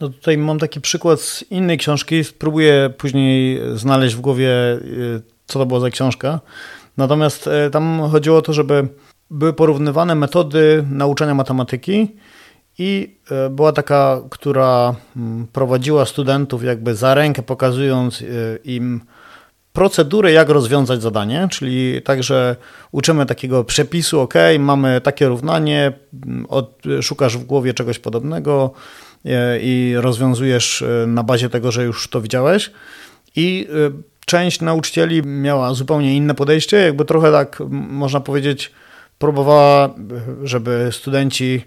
No 0.00 0.08
tutaj 0.08 0.38
mam 0.38 0.58
taki 0.58 0.80
przykład 0.80 1.20
z 1.20 1.44
innej 1.50 1.78
książki, 1.78 2.24
spróbuję 2.24 2.90
później 2.98 3.60
znaleźć 3.74 4.14
w 4.14 4.20
głowie, 4.20 4.48
y, 4.48 5.22
co 5.46 5.58
to 5.58 5.66
była 5.66 5.80
za 5.80 5.90
książka. 5.90 6.40
Natomiast 6.96 7.46
y, 7.46 7.70
tam 7.70 8.02
chodziło 8.10 8.38
o 8.38 8.42
to, 8.42 8.52
żeby 8.52 8.88
były 9.30 9.52
porównywane 9.52 10.14
metody 10.14 10.84
nauczania 10.90 11.34
matematyki 11.34 12.16
i 12.78 13.16
e, 13.30 13.50
była 13.50 13.72
taka, 13.72 14.20
która 14.30 14.94
mm, 15.16 15.46
prowadziła 15.52 16.06
studentów 16.06 16.64
jakby 16.64 16.94
za 16.94 17.14
rękę, 17.14 17.42
pokazując 17.42 18.24
im 18.64 19.00
procedurę, 19.72 20.32
jak 20.32 20.48
rozwiązać 20.48 21.02
zadanie, 21.02 21.48
czyli 21.50 22.02
także 22.02 22.56
uczymy 22.92 23.26
takiego 23.26 23.64
przepisu, 23.64 24.20
ok, 24.20 24.34
mamy 24.58 25.00
takie 25.00 25.28
równanie, 25.28 25.92
od, 26.48 26.82
szukasz 27.00 27.36
w 27.36 27.44
głowie 27.44 27.74
czegoś 27.74 27.98
podobnego 27.98 28.72
e, 29.24 29.58
i 29.60 29.94
rozwiązujesz 29.96 30.84
na 31.06 31.22
bazie 31.22 31.48
tego, 31.48 31.72
że 31.72 31.84
już 31.84 32.08
to 32.08 32.20
widziałeś. 32.20 32.70
I 33.36 33.68
część 34.26 34.60
nauczycieli 34.60 35.22
miała 35.22 35.74
zupełnie 35.74 36.16
inne 36.16 36.34
podejście, 36.34 36.76
jakby 36.76 37.04
trochę 37.04 37.32
tak 37.32 37.62
można 37.70 38.20
powiedzieć, 38.20 38.72
próbowała, 39.18 39.94
żeby 40.42 40.88
studenci 40.92 41.64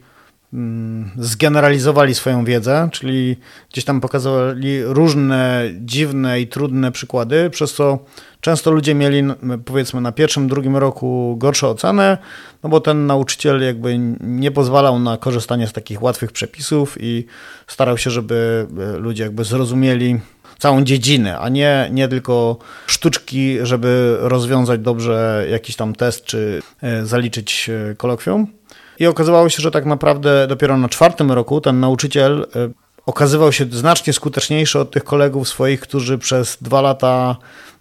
zgeneralizowali 1.17 2.15
swoją 2.15 2.45
wiedzę, 2.45 2.89
czyli 2.91 3.37
gdzieś 3.71 3.85
tam 3.85 4.01
pokazywali 4.01 4.83
różne 4.83 5.63
dziwne 5.79 6.41
i 6.41 6.47
trudne 6.47 6.91
przykłady, 6.91 7.49
przez 7.49 7.73
co 7.73 7.99
często 8.41 8.71
ludzie 8.71 8.95
mieli 8.95 9.23
powiedzmy 9.65 10.01
na 10.01 10.11
pierwszym, 10.11 10.47
drugim 10.47 10.77
roku 10.77 11.35
gorsze 11.37 11.67
oceny, 11.67 12.17
no 12.63 12.69
bo 12.69 12.81
ten 12.81 13.05
nauczyciel 13.05 13.61
jakby 13.61 13.97
nie 14.21 14.51
pozwalał 14.51 14.99
na 14.99 15.17
korzystanie 15.17 15.67
z 15.67 15.73
takich 15.73 16.03
łatwych 16.03 16.31
przepisów 16.31 16.97
i 16.99 17.25
starał 17.67 17.97
się, 17.97 18.09
żeby 18.09 18.67
e, 18.95 18.97
ludzie 18.97 19.23
jakby 19.23 19.43
zrozumieli 19.43 20.19
całą 20.59 20.83
dziedzinę, 20.83 21.39
a 21.39 21.49
nie, 21.49 21.89
nie 21.91 22.07
tylko 22.07 22.57
sztuczki, 22.87 23.57
żeby 23.63 24.17
rozwiązać 24.19 24.81
dobrze 24.81 25.45
jakiś 25.51 25.75
tam 25.75 25.95
test 25.95 26.25
czy 26.25 26.61
e, 26.81 27.05
zaliczyć 27.05 27.69
e, 27.69 27.95
kolokwium. 27.95 28.47
I 28.99 29.07
okazywało 29.07 29.49
się, 29.49 29.61
że 29.61 29.71
tak 29.71 29.85
naprawdę 29.85 30.47
dopiero 30.47 30.77
na 30.77 30.89
czwartym 30.89 31.31
roku 31.31 31.61
ten 31.61 31.79
nauczyciel 31.79 32.47
e, 32.55 32.69
okazywał 33.05 33.51
się 33.51 33.65
znacznie 33.71 34.13
skuteczniejszy 34.13 34.79
od 34.79 34.91
tych 34.91 35.03
kolegów 35.03 35.49
swoich, 35.49 35.79
którzy 35.79 36.17
przez 36.17 36.57
dwa 36.61 36.81
lata 36.81 37.35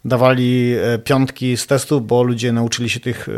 dawali 0.05 0.75
e, 0.75 0.99
piątki 0.99 1.57
z 1.57 1.67
testów, 1.67 2.07
bo 2.07 2.23
ludzie 2.23 2.53
nauczyli 2.53 2.91
się 2.91 3.01
tych, 3.01 3.29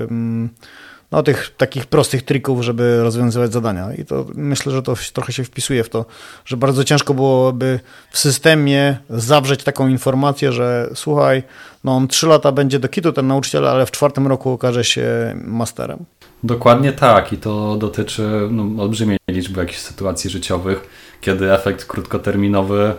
no, 1.12 1.22
tych 1.22 1.54
takich 1.56 1.86
prostych 1.86 2.22
trików, 2.22 2.62
żeby 2.62 3.02
rozwiązywać 3.02 3.52
zadania. 3.52 3.94
I 3.94 4.04
to 4.04 4.26
myślę, 4.34 4.72
że 4.72 4.82
to 4.82 4.94
trochę 5.12 5.32
się 5.32 5.44
wpisuje 5.44 5.84
w 5.84 5.88
to, 5.88 6.04
że 6.44 6.56
bardzo 6.56 6.84
ciężko 6.84 7.14
byłoby 7.14 7.80
w 8.10 8.18
systemie 8.18 8.98
zawrzeć 9.10 9.64
taką 9.64 9.88
informację, 9.88 10.52
że 10.52 10.90
słuchaj, 10.94 11.42
no 11.84 11.96
on 11.96 12.08
trzy 12.08 12.26
lata 12.26 12.52
będzie 12.52 12.78
do 12.78 12.88
kitu 12.88 13.12
ten 13.12 13.26
nauczyciel, 13.26 13.68
ale 13.68 13.86
w 13.86 13.90
czwartym 13.90 14.26
roku 14.26 14.50
okaże 14.50 14.84
się 14.84 15.06
masterem. 15.44 16.04
Dokładnie 16.44 16.92
tak 16.92 17.32
i 17.32 17.36
to 17.36 17.76
dotyczy 17.76 18.48
no, 18.50 18.82
olbrzymiej 18.82 19.18
liczby 19.30 19.60
jakichś 19.60 19.78
sytuacji 19.78 20.30
życiowych, 20.30 20.88
kiedy 21.20 21.52
efekt 21.52 21.84
krótkoterminowy 21.84 22.94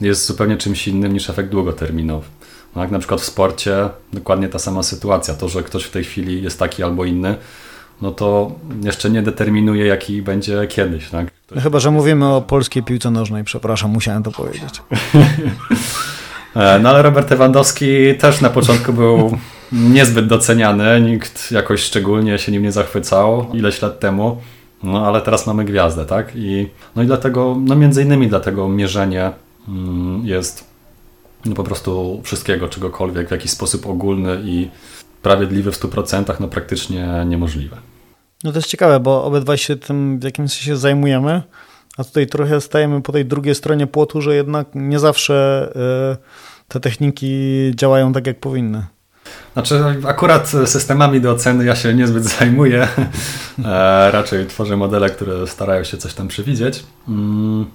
jest 0.00 0.26
zupełnie 0.26 0.56
czymś 0.56 0.88
innym 0.88 1.12
niż 1.12 1.30
efekt 1.30 1.48
długoterminowy. 1.48 2.26
No, 2.76 2.82
jak 2.82 2.90
na 2.90 2.98
przykład 2.98 3.20
w 3.20 3.24
sporcie 3.24 3.88
dokładnie 4.12 4.48
ta 4.48 4.58
sama 4.58 4.82
sytuacja. 4.82 5.34
To, 5.34 5.48
że 5.48 5.62
ktoś 5.62 5.84
w 5.84 5.90
tej 5.90 6.04
chwili 6.04 6.42
jest 6.42 6.58
taki 6.58 6.82
albo 6.82 7.04
inny, 7.04 7.36
no 8.02 8.10
to 8.10 8.52
jeszcze 8.82 9.10
nie 9.10 9.22
determinuje, 9.22 9.86
jaki 9.86 10.22
będzie 10.22 10.66
kiedyś. 10.66 11.10
Tak? 11.10 11.26
No 11.54 11.60
chyba, 11.60 11.78
że 11.78 11.90
mówimy 11.90 12.26
o 12.26 12.42
polskiej 12.42 12.82
piłce 12.82 13.10
nożnej, 13.10 13.44
przepraszam, 13.44 13.90
musiałem 13.90 14.22
to 14.22 14.32
powiedzieć. 14.32 14.82
E, 16.56 16.78
no 16.78 16.88
ale 16.88 17.02
Robert 17.02 17.30
Lewandowski 17.30 18.14
też 18.18 18.40
na 18.40 18.50
początku 18.50 18.92
był 18.92 19.38
niezbyt 19.72 20.26
doceniany, 20.26 21.00
nikt 21.00 21.50
jakoś 21.52 21.80
szczególnie 21.80 22.38
się 22.38 22.52
nim 22.52 22.62
nie 22.62 22.72
zachwycał 22.72 23.46
ileś 23.52 23.82
lat 23.82 24.00
temu. 24.00 24.40
No 24.82 25.06
ale 25.06 25.20
teraz 25.20 25.46
mamy 25.46 25.64
gwiazdę, 25.64 26.06
tak? 26.06 26.32
I, 26.34 26.68
no 26.96 27.02
i 27.02 27.06
dlatego, 27.06 27.56
no 27.60 27.76
między 27.76 28.02
innymi 28.02 28.28
dlatego 28.28 28.68
mierzenie 28.68 29.30
mm, 29.68 30.26
jest 30.26 30.72
no 31.44 31.54
po 31.54 31.64
prostu 31.64 32.20
wszystkiego, 32.24 32.68
czegokolwiek 32.68 33.28
w 33.28 33.30
jakiś 33.30 33.50
sposób 33.50 33.86
ogólny 33.86 34.40
i 34.44 34.68
sprawiedliwy 35.20 35.72
w 35.72 35.80
100%, 35.80 36.40
no 36.40 36.48
praktycznie 36.48 37.24
niemożliwe. 37.26 37.76
No 38.44 38.52
to 38.52 38.58
jest 38.58 38.68
ciekawe, 38.68 39.00
bo 39.00 39.24
obydwaj 39.24 39.58
się 39.58 39.76
tym 39.76 40.18
w 40.18 40.24
jakimś 40.24 40.52
sensie 40.52 40.76
zajmujemy, 40.76 41.42
a 41.96 42.04
tutaj 42.04 42.26
trochę 42.26 42.60
stajemy 42.60 43.02
po 43.02 43.12
tej 43.12 43.24
drugiej 43.24 43.54
stronie 43.54 43.86
płotu, 43.86 44.20
że 44.20 44.34
jednak 44.34 44.68
nie 44.74 44.98
zawsze 44.98 45.68
y, 46.16 46.68
te 46.68 46.80
techniki 46.80 47.30
działają 47.74 48.12
tak, 48.12 48.26
jak 48.26 48.40
powinny. 48.40 48.86
Znaczy, 49.52 49.84
akurat 50.06 50.52
systemami 50.64 51.20
do 51.20 51.32
oceny 51.32 51.64
ja 51.64 51.76
się 51.76 51.94
niezbyt 51.94 52.24
zajmuję. 52.38 52.88
E, 53.64 54.10
raczej 54.10 54.46
tworzę 54.46 54.76
modele, 54.76 55.10
które 55.10 55.46
starają 55.46 55.84
się 55.84 55.96
coś 55.96 56.14
tam 56.14 56.28
przewidzieć. 56.28 56.84
Mm, 57.08 57.66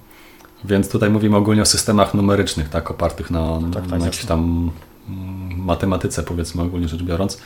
więc 0.65 0.89
tutaj 0.89 1.10
mówimy 1.10 1.38
ogólnie 1.38 1.62
o 1.62 1.65
systemach 1.65 2.13
numerycznych, 2.13 2.70
tak, 2.70 2.91
opartych 2.91 3.32
na, 3.32 3.60
tak, 3.74 3.88
tak, 3.88 4.00
na 4.00 4.06
jakiejś 4.06 4.26
tam 4.26 4.72
mm, 5.10 5.65
matematyce, 5.65 6.24
powiedzmy 6.24 6.62
ogólnie 6.62 6.88
rzecz 6.88 7.04
biorąc. 7.04 7.41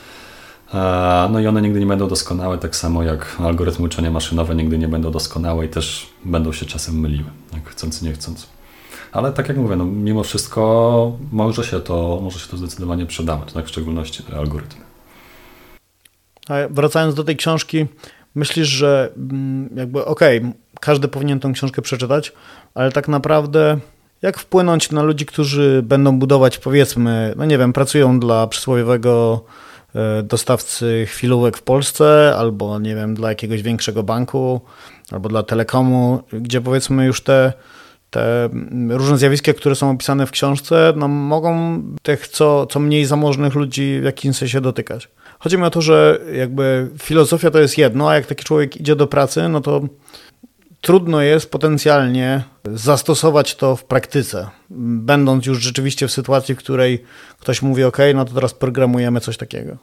E, 0.74 1.28
no 1.32 1.40
i 1.40 1.46
one 1.46 1.62
nigdy 1.62 1.80
nie 1.80 1.86
będą 1.86 2.08
doskonałe, 2.08 2.58
tak 2.58 2.76
samo 2.76 3.02
jak 3.02 3.36
algorytmy 3.40 3.84
uczenia 3.84 4.10
maszynowe 4.10 4.54
nigdy 4.54 4.78
nie 4.78 4.88
będą 4.88 5.10
doskonałe 5.10 5.66
i 5.66 5.68
też 5.68 6.06
będą 6.24 6.52
się 6.52 6.66
czasem 6.66 7.00
myliły, 7.00 7.30
chcąc, 7.64 8.02
nie 8.02 8.12
chcąc. 8.12 8.51
Ale 9.12 9.32
tak 9.32 9.48
jak 9.48 9.56
mówię, 9.56 9.76
no, 9.76 9.84
mimo 9.84 10.22
wszystko 10.22 11.12
może 11.32 11.64
się, 11.64 11.80
to, 11.80 12.20
może 12.22 12.38
się 12.38 12.48
to 12.48 12.56
zdecydowanie 12.56 13.06
przydawać, 13.06 13.52
tak? 13.52 13.66
w 13.66 13.68
szczególności 13.68 14.22
algorytmy. 14.36 14.84
A 16.48 16.54
wracając 16.70 17.14
do 17.14 17.24
tej 17.24 17.36
książki, 17.36 17.86
myślisz, 18.34 18.68
że 18.68 19.12
mm, 19.16 19.68
jakby 19.76 20.04
okej, 20.04 20.38
okay, 20.38 20.52
każdy 20.80 21.08
powinien 21.08 21.40
tę 21.40 21.52
książkę 21.54 21.82
przeczytać, 21.82 22.32
ale 22.74 22.92
tak 22.92 23.08
naprawdę 23.08 23.78
jak 24.22 24.38
wpłynąć 24.38 24.90
na 24.90 25.02
ludzi, 25.02 25.26
którzy 25.26 25.82
będą 25.84 26.18
budować, 26.18 26.58
powiedzmy, 26.58 27.34
no 27.36 27.44
nie 27.44 27.58
wiem, 27.58 27.72
pracują 27.72 28.20
dla 28.20 28.46
przysłowiowego 28.46 29.44
e, 29.94 30.22
dostawcy 30.22 31.06
chwilówek 31.06 31.56
w 31.56 31.62
Polsce, 31.62 32.34
albo 32.38 32.78
nie 32.78 32.94
wiem, 32.94 33.14
dla 33.14 33.28
jakiegoś 33.28 33.62
większego 33.62 34.02
banku, 34.02 34.60
albo 35.10 35.28
dla 35.28 35.42
telekomu, 35.42 36.22
gdzie 36.32 36.60
powiedzmy 36.60 37.06
już 37.06 37.20
te, 37.22 37.52
te 38.12 38.48
różne 38.88 39.18
zjawiska, 39.18 39.52
które 39.52 39.74
są 39.74 39.90
opisane 39.90 40.26
w 40.26 40.30
książce, 40.30 40.92
no 40.96 41.08
mogą 41.08 41.82
tych 42.02 42.28
co, 42.28 42.66
co 42.66 42.80
mniej 42.80 43.04
zamożnych 43.04 43.54
ludzi 43.54 43.98
w 44.00 44.04
jakimś 44.04 44.36
sensie 44.36 44.60
dotykać. 44.60 45.08
Chodzi 45.38 45.58
mi 45.58 45.64
o 45.64 45.70
to, 45.70 45.80
że 45.80 46.20
jakby 46.34 46.88
filozofia 46.98 47.50
to 47.50 47.58
jest 47.58 47.78
jedno, 47.78 48.10
a 48.10 48.14
jak 48.14 48.26
taki 48.26 48.44
człowiek 48.44 48.76
idzie 48.76 48.96
do 48.96 49.06
pracy, 49.06 49.48
no 49.48 49.60
to 49.60 49.80
trudno 50.80 51.22
jest 51.22 51.50
potencjalnie 51.50 52.42
zastosować 52.74 53.56
to 53.56 53.76
w 53.76 53.84
praktyce, 53.84 54.50
będąc 54.70 55.46
już 55.46 55.58
rzeczywiście 55.58 56.08
w 56.08 56.12
sytuacji, 56.12 56.54
w 56.54 56.58
której 56.58 57.04
ktoś 57.38 57.62
mówi: 57.62 57.84
OK, 57.84 57.98
no 58.14 58.24
to 58.24 58.34
teraz 58.34 58.54
programujemy 58.54 59.20
coś 59.20 59.36
takiego. 59.36 59.76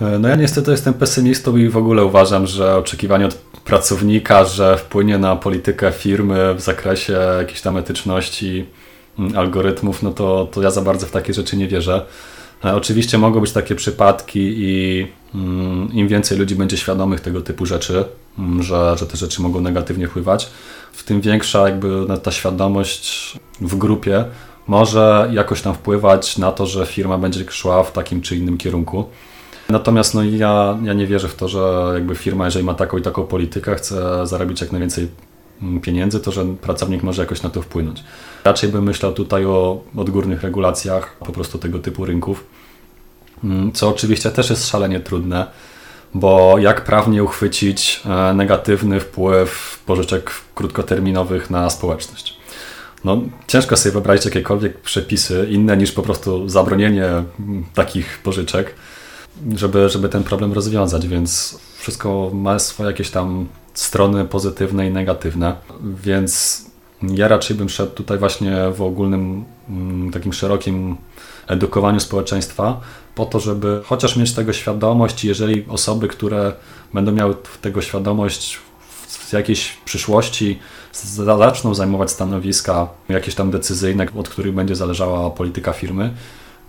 No 0.00 0.28
ja 0.28 0.36
niestety 0.36 0.70
jestem 0.70 0.94
pesymistą 0.94 1.56
i 1.56 1.68
w 1.68 1.76
ogóle 1.76 2.04
uważam, 2.04 2.46
że 2.46 2.76
oczekiwanie 2.76 3.26
od 3.26 3.34
pracownika, 3.64 4.44
że 4.44 4.76
wpłynie 4.76 5.18
na 5.18 5.36
politykę 5.36 5.92
firmy 5.92 6.54
w 6.54 6.60
zakresie 6.60 7.18
jakiejś 7.38 7.60
tam 7.60 7.76
etyczności, 7.76 8.66
mm, 9.18 9.38
algorytmów, 9.38 10.02
no 10.02 10.10
to, 10.10 10.48
to 10.52 10.62
ja 10.62 10.70
za 10.70 10.82
bardzo 10.82 11.06
w 11.06 11.10
takie 11.10 11.34
rzeczy 11.34 11.56
nie 11.56 11.68
wierzę. 11.68 12.06
E, 12.64 12.74
oczywiście 12.74 13.18
mogą 13.18 13.40
być 13.40 13.52
takie 13.52 13.74
przypadki 13.74 14.54
i 14.58 15.06
mm, 15.34 15.92
im 15.92 16.08
więcej 16.08 16.38
ludzi 16.38 16.54
będzie 16.54 16.76
świadomych 16.76 17.20
tego 17.20 17.40
typu 17.40 17.66
rzeczy, 17.66 18.04
mm, 18.38 18.62
że, 18.62 18.96
że 18.98 19.06
te 19.06 19.16
rzeczy 19.16 19.42
mogą 19.42 19.60
negatywnie 19.60 20.08
wpływać, 20.08 20.50
w 20.92 21.04
tym 21.04 21.20
większa 21.20 21.68
jakby 21.68 22.06
ta 22.22 22.30
świadomość 22.30 23.34
w 23.60 23.76
grupie 23.76 24.24
może 24.66 25.30
jakoś 25.32 25.62
tam 25.62 25.74
wpływać 25.74 26.38
na 26.38 26.52
to, 26.52 26.66
że 26.66 26.86
firma 26.86 27.18
będzie 27.18 27.44
szła 27.50 27.82
w 27.82 27.92
takim 27.92 28.20
czy 28.20 28.36
innym 28.36 28.58
kierunku. 28.58 29.04
Natomiast 29.70 30.14
no, 30.14 30.24
ja, 30.24 30.78
ja 30.82 30.92
nie 30.92 31.06
wierzę 31.06 31.28
w 31.28 31.34
to, 31.34 31.48
że 31.48 31.90
jakby 31.94 32.14
firma, 32.14 32.44
jeżeli 32.44 32.64
ma 32.64 32.74
taką 32.74 32.98
i 32.98 33.02
taką 33.02 33.26
politykę, 33.26 33.74
chce 33.74 34.26
zarobić 34.26 34.60
jak 34.60 34.72
najwięcej 34.72 35.08
mm, 35.62 35.80
pieniędzy, 35.80 36.20
to 36.20 36.32
że 36.32 36.44
pracownik 36.44 37.02
może 37.02 37.22
jakoś 37.22 37.42
na 37.42 37.50
to 37.50 37.62
wpłynąć. 37.62 38.04
Raczej 38.44 38.70
bym 38.70 38.84
myślał 38.84 39.12
tutaj 39.12 39.44
o 39.46 39.82
odgórnych 39.96 40.42
regulacjach 40.42 41.16
po 41.16 41.32
prostu 41.32 41.58
tego 41.58 41.78
typu 41.78 42.04
rynków, 42.04 42.44
mm, 43.44 43.72
co 43.72 43.88
oczywiście 43.88 44.30
też 44.30 44.50
jest 44.50 44.68
szalenie 44.68 45.00
trudne, 45.00 45.46
bo 46.14 46.58
jak 46.58 46.84
prawnie 46.84 47.24
uchwycić 47.24 48.02
e, 48.06 48.34
negatywny 48.34 49.00
wpływ 49.00 49.82
pożyczek 49.86 50.30
krótkoterminowych 50.54 51.50
na 51.50 51.70
społeczność? 51.70 52.36
No, 53.04 53.22
ciężko 53.46 53.76
sobie 53.76 53.92
wyobrazić 53.92 54.24
jakiekolwiek 54.24 54.80
przepisy 54.80 55.46
inne 55.50 55.76
niż 55.76 55.92
po 55.92 56.02
prostu 56.02 56.48
zabronienie 56.48 57.06
mm, 57.06 57.64
takich 57.74 58.18
pożyczek 58.22 58.74
żeby, 59.56 59.88
żeby 59.88 60.08
ten 60.08 60.24
problem 60.24 60.52
rozwiązać, 60.52 61.08
więc 61.08 61.58
wszystko 61.78 62.30
ma 62.34 62.58
swoje 62.58 62.90
jakieś 62.90 63.10
tam 63.10 63.46
strony 63.74 64.24
pozytywne 64.24 64.86
i 64.86 64.90
negatywne, 64.90 65.56
więc 65.82 66.64
ja 67.02 67.28
raczej 67.28 67.56
bym 67.56 67.68
szedł 67.68 67.92
tutaj 67.92 68.18
właśnie 68.18 68.56
w 68.74 68.82
ogólnym, 68.82 69.44
mm, 69.68 70.10
takim 70.10 70.32
szerokim 70.32 70.96
edukowaniu 71.46 72.00
społeczeństwa, 72.00 72.80
po 73.14 73.26
to, 73.26 73.40
żeby 73.40 73.80
chociaż 73.84 74.16
mieć 74.16 74.32
tego 74.32 74.52
świadomość, 74.52 75.24
jeżeli 75.24 75.64
osoby, 75.68 76.08
które 76.08 76.52
będą 76.94 77.12
miały 77.12 77.34
tego 77.60 77.82
świadomość 77.82 78.58
w 79.08 79.32
jakiejś 79.32 79.76
przyszłości, 79.84 80.58
zaczną 80.92 81.74
zajmować 81.74 82.10
stanowiska 82.10 82.88
jakieś 83.08 83.34
tam 83.34 83.50
decyzyjne, 83.50 84.06
od 84.16 84.28
których 84.28 84.54
będzie 84.54 84.76
zależała 84.76 85.30
polityka 85.30 85.72
firmy, 85.72 86.14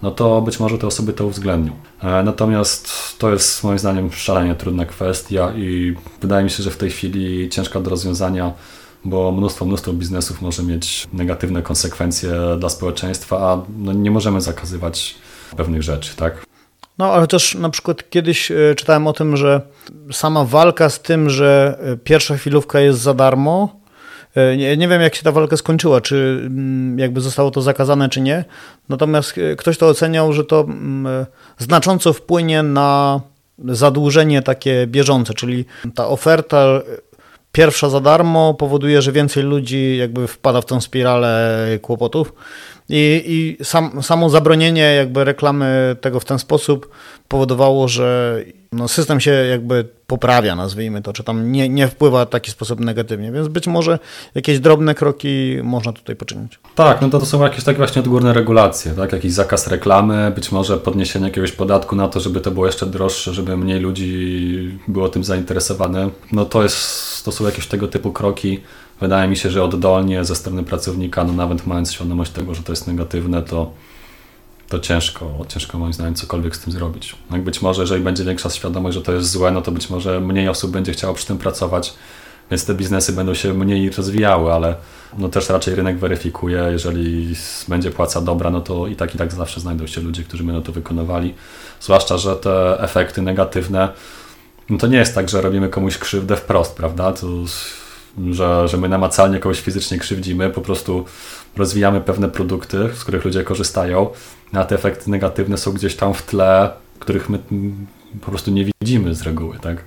no 0.01 0.11
to 0.11 0.41
być 0.41 0.59
może 0.59 0.77
te 0.77 0.87
osoby 0.87 1.13
to 1.13 1.25
uwzględnią. 1.25 1.71
E, 2.03 2.23
natomiast 2.23 2.89
to 3.17 3.31
jest 3.31 3.63
moim 3.63 3.79
zdaniem 3.79 4.11
szalenie 4.11 4.55
trudna 4.55 4.85
kwestia 4.85 5.53
i 5.55 5.95
wydaje 6.21 6.43
mi 6.43 6.49
się, 6.49 6.63
że 6.63 6.71
w 6.71 6.77
tej 6.77 6.89
chwili 6.89 7.49
ciężka 7.49 7.79
do 7.79 7.89
rozwiązania, 7.89 8.53
bo 9.05 9.31
mnóstwo, 9.31 9.65
mnóstwo 9.65 9.93
biznesów 9.93 10.41
może 10.41 10.63
mieć 10.63 11.07
negatywne 11.13 11.61
konsekwencje 11.61 12.31
dla 12.59 12.69
społeczeństwa, 12.69 13.37
a 13.37 13.61
no 13.77 13.93
nie 13.93 14.11
możemy 14.11 14.41
zakazywać 14.41 15.15
pewnych 15.57 15.83
rzeczy, 15.83 16.15
tak? 16.15 16.45
No, 16.97 17.13
ale 17.13 17.27
też 17.27 17.55
na 17.55 17.69
przykład 17.69 18.09
kiedyś 18.09 18.51
e, 18.51 18.75
czytałem 18.75 19.07
o 19.07 19.13
tym, 19.13 19.37
że 19.37 19.61
sama 20.11 20.45
walka 20.45 20.89
z 20.89 21.01
tym, 21.01 21.29
że 21.29 21.79
e, 21.81 21.97
pierwsza 21.97 22.37
chwilówka 22.37 22.79
jest 22.79 22.99
za 22.99 23.13
darmo, 23.13 23.80
nie, 24.57 24.77
nie, 24.77 24.87
wiem, 24.87 25.01
jak 25.01 25.15
się 25.15 25.23
ta 25.23 25.31
walka 25.31 25.57
skończyła, 25.57 26.01
czy 26.01 26.41
mm, 26.45 26.99
jakby 26.99 27.21
zostało 27.21 27.51
to 27.51 27.61
zakazane, 27.61 28.09
czy 28.09 28.21
nie. 28.21 28.45
Natomiast 28.89 29.37
e, 29.37 29.55
ktoś 29.55 29.77
to 29.77 29.87
oceniał, 29.87 30.33
że 30.33 30.43
to 30.43 30.61
mm, 30.61 31.07
e, 31.07 31.25
znacząco 31.57 32.13
wpłynie 32.13 32.63
na 32.63 33.21
zadłużenie 33.59 34.41
takie 34.41 34.87
bieżące, 34.87 35.33
czyli 35.33 35.65
ta 35.95 36.07
oferta 36.07 36.81
pierwsza 37.51 37.89
za 37.89 37.99
darmo 37.99 38.53
powoduje, 38.53 39.01
że 39.01 39.11
więcej 39.11 39.43
ludzi 39.43 39.97
jakby 39.97 40.27
wpada 40.27 40.61
w 40.61 40.65
tą 40.65 40.81
spiralę 40.81 41.57
kłopotów. 41.81 42.33
I, 42.89 43.23
i 43.59 43.65
sam, 43.65 44.03
samo 44.03 44.29
zabronienie 44.29 44.95
jakby 44.95 45.23
reklamy 45.23 45.95
tego 46.01 46.19
w 46.19 46.25
ten 46.25 46.39
sposób 46.39 46.89
powodowało, 47.27 47.87
że 47.87 48.39
no 48.73 48.87
system 48.87 49.19
się 49.19 49.31
jakby 49.31 49.85
poprawia, 50.07 50.55
nazwijmy 50.55 51.01
to, 51.01 51.13
czy 51.13 51.23
tam 51.23 51.51
nie, 51.51 51.69
nie 51.69 51.87
wpływa 51.87 52.25
w 52.25 52.29
taki 52.29 52.51
sposób 52.51 52.79
negatywnie, 52.79 53.31
więc 53.31 53.47
być 53.47 53.67
może 53.67 53.99
jakieś 54.35 54.59
drobne 54.59 54.95
kroki 54.95 55.57
można 55.63 55.93
tutaj 55.93 56.15
poczynić. 56.15 56.59
Tak, 56.75 57.01
no 57.01 57.09
to, 57.09 57.19
to 57.19 57.25
są 57.25 57.43
jakieś 57.43 57.63
takie 57.63 57.77
właśnie 57.77 58.01
odgórne 58.01 58.33
regulacje, 58.33 58.91
tak? 58.91 59.11
jakiś 59.11 59.31
zakaz 59.33 59.67
reklamy, 59.67 60.31
być 60.35 60.51
może 60.51 60.77
podniesienie 60.77 61.25
jakiegoś 61.25 61.51
podatku 61.51 61.95
na 61.95 62.07
to, 62.07 62.19
żeby 62.19 62.41
to 62.41 62.51
było 62.51 62.65
jeszcze 62.65 62.85
droższe, 62.85 63.33
żeby 63.33 63.57
mniej 63.57 63.79
ludzi 63.79 64.79
było 64.87 65.09
tym 65.09 65.23
zainteresowane. 65.23 66.09
No 66.31 66.45
to, 66.45 66.63
jest, 66.63 67.25
to 67.25 67.31
są 67.31 67.45
jakieś 67.45 67.67
tego 67.67 67.87
typu 67.87 68.11
kroki. 68.11 68.59
Wydaje 69.01 69.29
mi 69.29 69.37
się, 69.37 69.49
że 69.49 69.63
oddolnie 69.63 70.25
ze 70.25 70.35
strony 70.35 70.63
pracownika, 70.63 71.23
no 71.23 71.33
nawet 71.33 71.67
mając 71.67 71.93
świadomość 71.93 72.31
tego, 72.31 72.55
że 72.55 72.63
to 72.63 72.71
jest 72.71 72.87
negatywne, 72.87 73.41
to 73.41 73.71
to 74.71 74.79
ciężko, 74.79 75.45
ciężko 75.47 75.77
moim 75.77 75.93
zdaniem 75.93 76.15
cokolwiek 76.15 76.55
z 76.55 76.59
tym 76.59 76.73
zrobić. 76.73 77.15
No 77.29 77.37
być 77.37 77.61
może, 77.61 77.81
jeżeli 77.81 78.03
będzie 78.03 78.23
większa 78.23 78.49
świadomość, 78.49 78.95
że 78.95 79.01
to 79.01 79.13
jest 79.13 79.31
złe, 79.31 79.51
no 79.51 79.61
to 79.61 79.71
być 79.71 79.89
może 79.89 80.21
mniej 80.21 80.49
osób 80.49 80.71
będzie 80.71 80.91
chciało 80.91 81.13
przy 81.13 81.27
tym 81.27 81.37
pracować, 81.37 81.93
więc 82.51 82.65
te 82.65 82.73
biznesy 82.73 83.13
będą 83.13 83.33
się 83.33 83.53
mniej 83.53 83.89
rozwijały, 83.89 84.53
ale 84.53 84.75
no 85.17 85.29
też 85.29 85.49
raczej 85.49 85.75
rynek 85.75 85.99
weryfikuje, 85.99 86.67
jeżeli 86.71 87.35
będzie 87.67 87.91
płaca 87.91 88.21
dobra, 88.21 88.49
no 88.49 88.61
to 88.61 88.87
i 88.87 88.95
tak 88.95 89.15
i 89.15 89.17
tak 89.17 89.33
zawsze 89.33 89.59
znajdą 89.59 89.87
się 89.87 90.01
ludzie, 90.01 90.23
którzy 90.23 90.43
będą 90.43 90.61
to 90.61 90.71
wykonywali. 90.71 91.33
Zwłaszcza, 91.79 92.17
że 92.17 92.35
te 92.35 92.79
efekty 92.79 93.21
negatywne, 93.21 93.89
no 94.69 94.77
to 94.77 94.87
nie 94.87 94.97
jest 94.97 95.15
tak, 95.15 95.29
że 95.29 95.41
robimy 95.41 95.69
komuś 95.69 95.97
krzywdę 95.97 96.35
wprost, 96.35 96.75
prawda? 96.75 97.13
To, 97.13 97.27
że, 98.31 98.67
że 98.67 98.77
my 98.77 98.89
namacalnie 98.89 99.39
kogoś 99.39 99.61
fizycznie 99.61 99.97
krzywdzimy, 99.97 100.49
po 100.49 100.61
prostu 100.61 101.05
rozwijamy 101.57 102.01
pewne 102.01 102.29
produkty, 102.29 102.89
z 102.93 103.03
których 103.03 103.25
ludzie 103.25 103.43
korzystają, 103.43 104.09
a 104.53 104.63
te 104.63 104.75
efekty 104.75 105.11
negatywne 105.11 105.57
są 105.57 105.71
gdzieś 105.71 105.95
tam 105.95 106.13
w 106.13 106.21
tle, 106.21 106.71
których 106.99 107.29
my 107.29 107.39
po 108.21 108.31
prostu 108.31 108.51
nie 108.51 108.65
widzimy 108.81 109.15
z 109.15 109.21
reguły, 109.21 109.59
tak? 109.61 109.83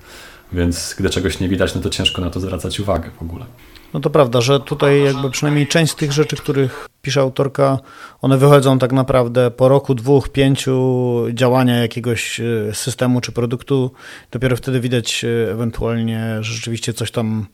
Więc 0.53 0.95
gdy 0.97 1.09
czegoś 1.09 1.39
nie 1.39 1.49
widać, 1.49 1.75
no 1.75 1.81
to 1.81 1.89
ciężko 1.89 2.21
na 2.21 2.29
to 2.29 2.39
zwracać 2.39 2.79
uwagę 2.79 3.09
w 3.19 3.21
ogóle. 3.21 3.45
No 3.93 3.99
to 3.99 4.09
prawda, 4.09 4.41
że 4.41 4.59
tutaj 4.59 5.03
jakby 5.03 5.29
przynajmniej 5.29 5.67
część 5.67 5.91
z 5.91 5.95
tych 5.95 6.11
rzeczy, 6.11 6.35
których 6.35 6.87
pisze 7.01 7.21
autorka, 7.21 7.79
one 8.21 8.37
wychodzą 8.37 8.79
tak 8.79 8.91
naprawdę 8.91 9.51
po 9.51 9.69
roku, 9.69 9.95
dwóch, 9.95 10.29
pięciu 10.29 11.25
działania 11.33 11.77
jakiegoś 11.77 12.39
e, 12.39 12.43
systemu 12.73 13.21
czy 13.21 13.31
produktu. 13.31 13.91
Dopiero 14.31 14.55
wtedy 14.55 14.79
widać 14.79 15.23
e, 15.23 15.51
ewentualnie, 15.51 16.37
że 16.41 16.53
rzeczywiście 16.53 16.93
coś 16.93 17.11
tam 17.11 17.45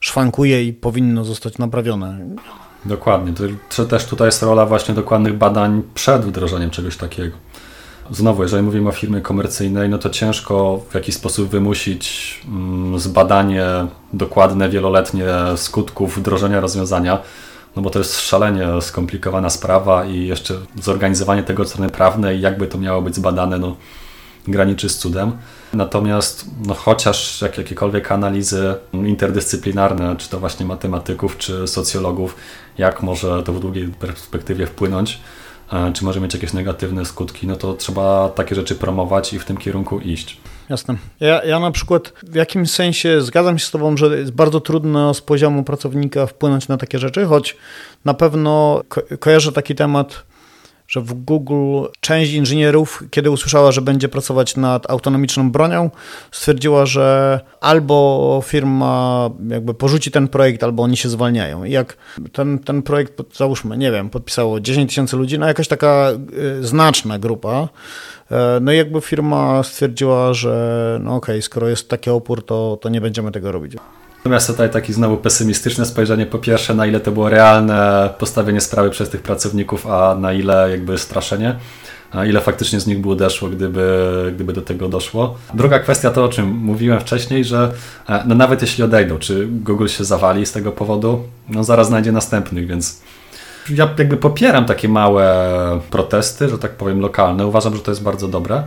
szwankuje 0.00 0.64
i 0.64 0.72
powinno 0.72 1.24
zostać 1.24 1.58
naprawione. 1.58 2.20
Dokładnie. 2.88 3.32
To 3.76 3.84
też 3.84 4.06
tutaj 4.06 4.28
jest 4.28 4.42
rola 4.42 4.66
właśnie 4.66 4.94
dokładnych 4.94 5.38
badań 5.38 5.82
przed 5.94 6.24
wdrożeniem 6.24 6.70
czegoś 6.70 6.96
takiego. 6.96 7.36
Znowu, 8.10 8.42
jeżeli 8.42 8.62
mówimy 8.62 8.88
o 8.88 8.92
firmie 8.92 9.20
komercyjnej, 9.20 9.88
no 9.88 9.98
to 9.98 10.10
ciężko 10.10 10.80
w 10.90 10.94
jakiś 10.94 11.14
sposób 11.14 11.48
wymusić 11.48 12.34
mm, 12.48 12.98
zbadanie 12.98 13.66
dokładne, 14.12 14.68
wieloletnie 14.68 15.26
skutków 15.56 16.18
wdrożenia 16.18 16.60
rozwiązania, 16.60 17.18
no 17.76 17.82
bo 17.82 17.90
to 17.90 17.98
jest 17.98 18.20
szalenie 18.20 18.68
skomplikowana 18.80 19.50
sprawa 19.50 20.04
i 20.04 20.26
jeszcze 20.26 20.54
zorganizowanie 20.82 21.42
tego 21.42 21.62
od 21.62 21.68
strony 21.68 21.90
prawnej, 21.90 22.40
jakby 22.40 22.66
to 22.66 22.78
miało 22.78 23.02
być 23.02 23.14
zbadane, 23.14 23.58
no 23.58 23.76
graniczy 24.46 24.88
z 24.88 24.98
cudem. 24.98 25.32
Natomiast 25.72 26.46
no, 26.66 26.74
chociaż 26.74 27.42
jak, 27.42 27.58
jakiekolwiek 27.58 28.12
analizy 28.12 28.74
interdyscyplinarne, 28.92 30.16
czy 30.16 30.28
to 30.28 30.40
właśnie 30.40 30.66
matematyków, 30.66 31.38
czy 31.38 31.66
socjologów, 31.66 32.36
jak 32.78 33.02
może 33.02 33.42
to 33.42 33.52
w 33.52 33.60
długiej 33.60 33.88
perspektywie 33.88 34.66
wpłynąć, 34.66 35.20
e, 35.72 35.92
czy 35.92 36.04
może 36.04 36.20
mieć 36.20 36.34
jakieś 36.34 36.52
negatywne 36.52 37.04
skutki, 37.04 37.46
no 37.46 37.56
to 37.56 37.74
trzeba 37.74 38.28
takie 38.28 38.54
rzeczy 38.54 38.74
promować 38.74 39.32
i 39.32 39.38
w 39.38 39.44
tym 39.44 39.56
kierunku 39.56 40.00
iść. 40.00 40.40
Jasne. 40.68 40.96
Ja, 41.20 41.44
ja 41.44 41.60
na 41.60 41.70
przykład 41.70 42.12
w 42.22 42.34
jakimś 42.34 42.70
sensie 42.70 43.22
zgadzam 43.22 43.58
się 43.58 43.66
z 43.66 43.70
Tobą, 43.70 43.96
że 43.96 44.18
jest 44.18 44.32
bardzo 44.32 44.60
trudno 44.60 45.14
z 45.14 45.20
poziomu 45.20 45.64
pracownika 45.64 46.26
wpłynąć 46.26 46.68
na 46.68 46.76
takie 46.76 46.98
rzeczy, 46.98 47.26
choć 47.26 47.56
na 48.04 48.14
pewno 48.14 48.82
ko 48.88 49.02
kojarzę 49.20 49.52
taki 49.52 49.74
temat 49.74 50.24
że 50.88 51.00
w 51.00 51.14
Google 51.14 51.88
część 52.00 52.32
inżynierów, 52.32 53.04
kiedy 53.10 53.30
usłyszała, 53.30 53.72
że 53.72 53.82
będzie 53.82 54.08
pracować 54.08 54.56
nad 54.56 54.90
autonomiczną 54.90 55.50
bronią, 55.50 55.90
stwierdziła, 56.32 56.86
że 56.86 57.40
albo 57.60 58.42
firma 58.44 59.30
jakby 59.48 59.74
porzuci 59.74 60.10
ten 60.10 60.28
projekt, 60.28 60.64
albo 60.64 60.82
oni 60.82 60.96
się 60.96 61.08
zwalniają. 61.08 61.64
I 61.64 61.70
jak 61.70 61.96
ten, 62.32 62.58
ten 62.58 62.82
projekt, 62.82 63.36
załóżmy, 63.36 63.78
nie 63.78 63.92
wiem, 63.92 64.10
podpisało 64.10 64.60
10 64.60 64.90
tysięcy 64.90 65.16
ludzi, 65.16 65.38
no 65.38 65.46
jakaś 65.46 65.68
taka 65.68 66.10
y, 66.60 66.66
znaczna 66.66 67.18
grupa, 67.18 67.68
e, 68.30 68.58
no 68.60 68.72
i 68.72 68.76
jakby 68.76 69.00
firma 69.00 69.62
stwierdziła, 69.62 70.34
że 70.34 70.98
no 71.02 71.16
okej, 71.16 71.34
okay, 71.34 71.42
skoro 71.42 71.68
jest 71.68 71.88
taki 71.88 72.10
opór, 72.10 72.46
to, 72.46 72.78
to 72.80 72.88
nie 72.88 73.00
będziemy 73.00 73.32
tego 73.32 73.52
robić. 73.52 73.76
Natomiast 74.18 74.46
tutaj 74.46 74.70
taki 74.70 74.92
znowu 74.92 75.16
pesymistyczne 75.16 75.86
spojrzenie, 75.86 76.26
po 76.26 76.38
pierwsze 76.38 76.74
na 76.74 76.86
ile 76.86 77.00
to 77.00 77.12
było 77.12 77.28
realne 77.28 78.10
postawienie 78.18 78.60
sprawy 78.60 78.90
przez 78.90 79.10
tych 79.10 79.22
pracowników, 79.22 79.86
a 79.86 80.14
na 80.14 80.32
ile 80.32 80.70
jakby 80.70 80.98
straszenie, 80.98 81.56
a 82.10 82.24
ile 82.24 82.40
faktycznie 82.40 82.80
z 82.80 82.86
nich 82.86 83.00
by 83.00 83.10
odeszło, 83.10 83.48
gdyby, 83.48 84.32
gdyby 84.34 84.52
do 84.52 84.62
tego 84.62 84.88
doszło. 84.88 85.36
Druga 85.54 85.78
kwestia 85.78 86.10
to, 86.10 86.24
o 86.24 86.28
czym 86.28 86.48
mówiłem 86.48 87.00
wcześniej, 87.00 87.44
że 87.44 87.72
e, 88.08 88.24
no 88.26 88.34
nawet 88.34 88.62
jeśli 88.62 88.84
odejdą, 88.84 89.18
czy 89.18 89.46
Google 89.50 89.86
się 89.86 90.04
zawali 90.04 90.46
z 90.46 90.52
tego 90.52 90.72
powodu, 90.72 91.22
no 91.48 91.64
zaraz 91.64 91.86
znajdzie 91.86 92.12
następnych, 92.12 92.66
więc 92.66 93.02
ja 93.70 93.88
jakby 93.98 94.16
popieram 94.16 94.64
takie 94.64 94.88
małe 94.88 95.80
protesty, 95.90 96.48
że 96.48 96.58
tak 96.58 96.72
powiem 96.72 97.00
lokalne, 97.00 97.46
uważam, 97.46 97.76
że 97.76 97.82
to 97.82 97.90
jest 97.90 98.02
bardzo 98.02 98.28
dobre. 98.28 98.62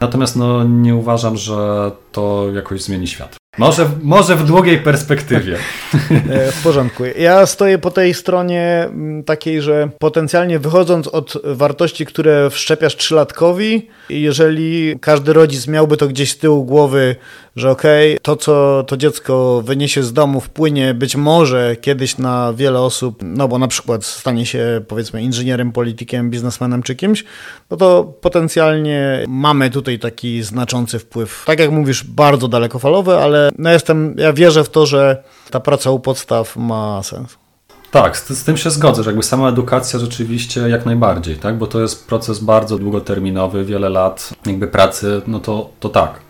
Natomiast 0.00 0.36
no, 0.36 0.64
nie 0.64 0.94
uważam, 0.94 1.36
że 1.36 1.90
to 2.12 2.46
jakoś 2.54 2.82
zmieni 2.82 3.06
świat. 3.06 3.41
Może, 3.58 3.90
może 4.02 4.36
w 4.36 4.44
długiej 4.44 4.78
perspektywie. 4.78 5.56
E, 6.30 6.52
w 6.52 6.62
porządku. 6.62 7.04
Ja 7.18 7.46
stoję 7.46 7.78
po 7.78 7.90
tej 7.90 8.14
stronie 8.14 8.84
mm, 8.84 9.24
takiej, 9.24 9.62
że 9.62 9.88
potencjalnie 9.98 10.58
wychodząc 10.58 11.08
od 11.08 11.34
wartości, 11.44 12.06
które 12.06 12.50
wszczepiasz 12.50 12.96
trzylatkowi, 12.96 13.88
jeżeli 14.08 14.98
każdy 15.00 15.32
rodzic 15.32 15.66
miałby 15.66 15.96
to 15.96 16.08
gdzieś 16.08 16.32
z 16.32 16.38
tyłu 16.38 16.64
głowy, 16.64 17.16
że 17.56 17.70
okej, 17.70 18.12
okay, 18.12 18.20
to 18.22 18.36
co 18.36 18.84
to 18.86 18.96
dziecko 18.96 19.62
wyniesie 19.64 20.02
z 20.02 20.12
domu 20.12 20.40
wpłynie 20.40 20.94
być 20.94 21.16
może 21.16 21.76
kiedyś 21.80 22.18
na 22.18 22.52
wiele 22.52 22.80
osób, 22.80 23.18
no 23.22 23.48
bo 23.48 23.58
na 23.58 23.68
przykład 23.68 24.04
stanie 24.04 24.46
się 24.46 24.80
powiedzmy 24.88 25.22
inżynierem, 25.22 25.72
politykiem, 25.72 26.30
biznesmenem 26.30 26.82
czy 26.82 26.94
kimś, 26.94 27.24
no 27.70 27.76
to 27.76 28.04
potencjalnie 28.20 29.24
mamy 29.28 29.70
tutaj 29.70 29.98
taki 29.98 30.42
znaczący 30.42 30.98
wpływ. 30.98 31.44
Tak 31.46 31.58
jak 31.58 31.70
mówisz, 31.70 32.04
bardzo 32.04 32.48
dalekofalowy, 32.48 33.16
ale 33.16 33.41
no 33.58 33.70
jestem, 33.70 34.14
ja 34.18 34.32
wierzę 34.32 34.64
w 34.64 34.68
to, 34.68 34.86
że 34.86 35.22
ta 35.50 35.60
praca 35.60 35.90
u 35.90 36.00
podstaw 36.00 36.56
ma 36.56 37.02
sens. 37.02 37.36
Tak, 37.90 38.16
z, 38.16 38.28
z, 38.28 38.44
tym 38.44 38.56
się 38.56 38.70
zgodzę, 38.70 39.02
że 39.02 39.10
jakby 39.10 39.22
sama 39.22 39.48
edukacja 39.48 39.98
rzeczywiście 39.98 40.60
jak 40.60 40.86
najbardziej, 40.86 41.36
tak? 41.36 41.58
bo 41.58 41.66
to 41.66 41.80
jest 41.80 42.06
proces 42.06 42.38
bardzo 42.38 42.78
długoterminowy, 42.78 43.64
wiele 43.64 43.88
lat 43.88 44.30
jakby 44.46 44.68
pracy, 44.68 45.22
no 45.26 45.40
to, 45.40 45.70
to 45.80 45.88
tak. 45.88 46.20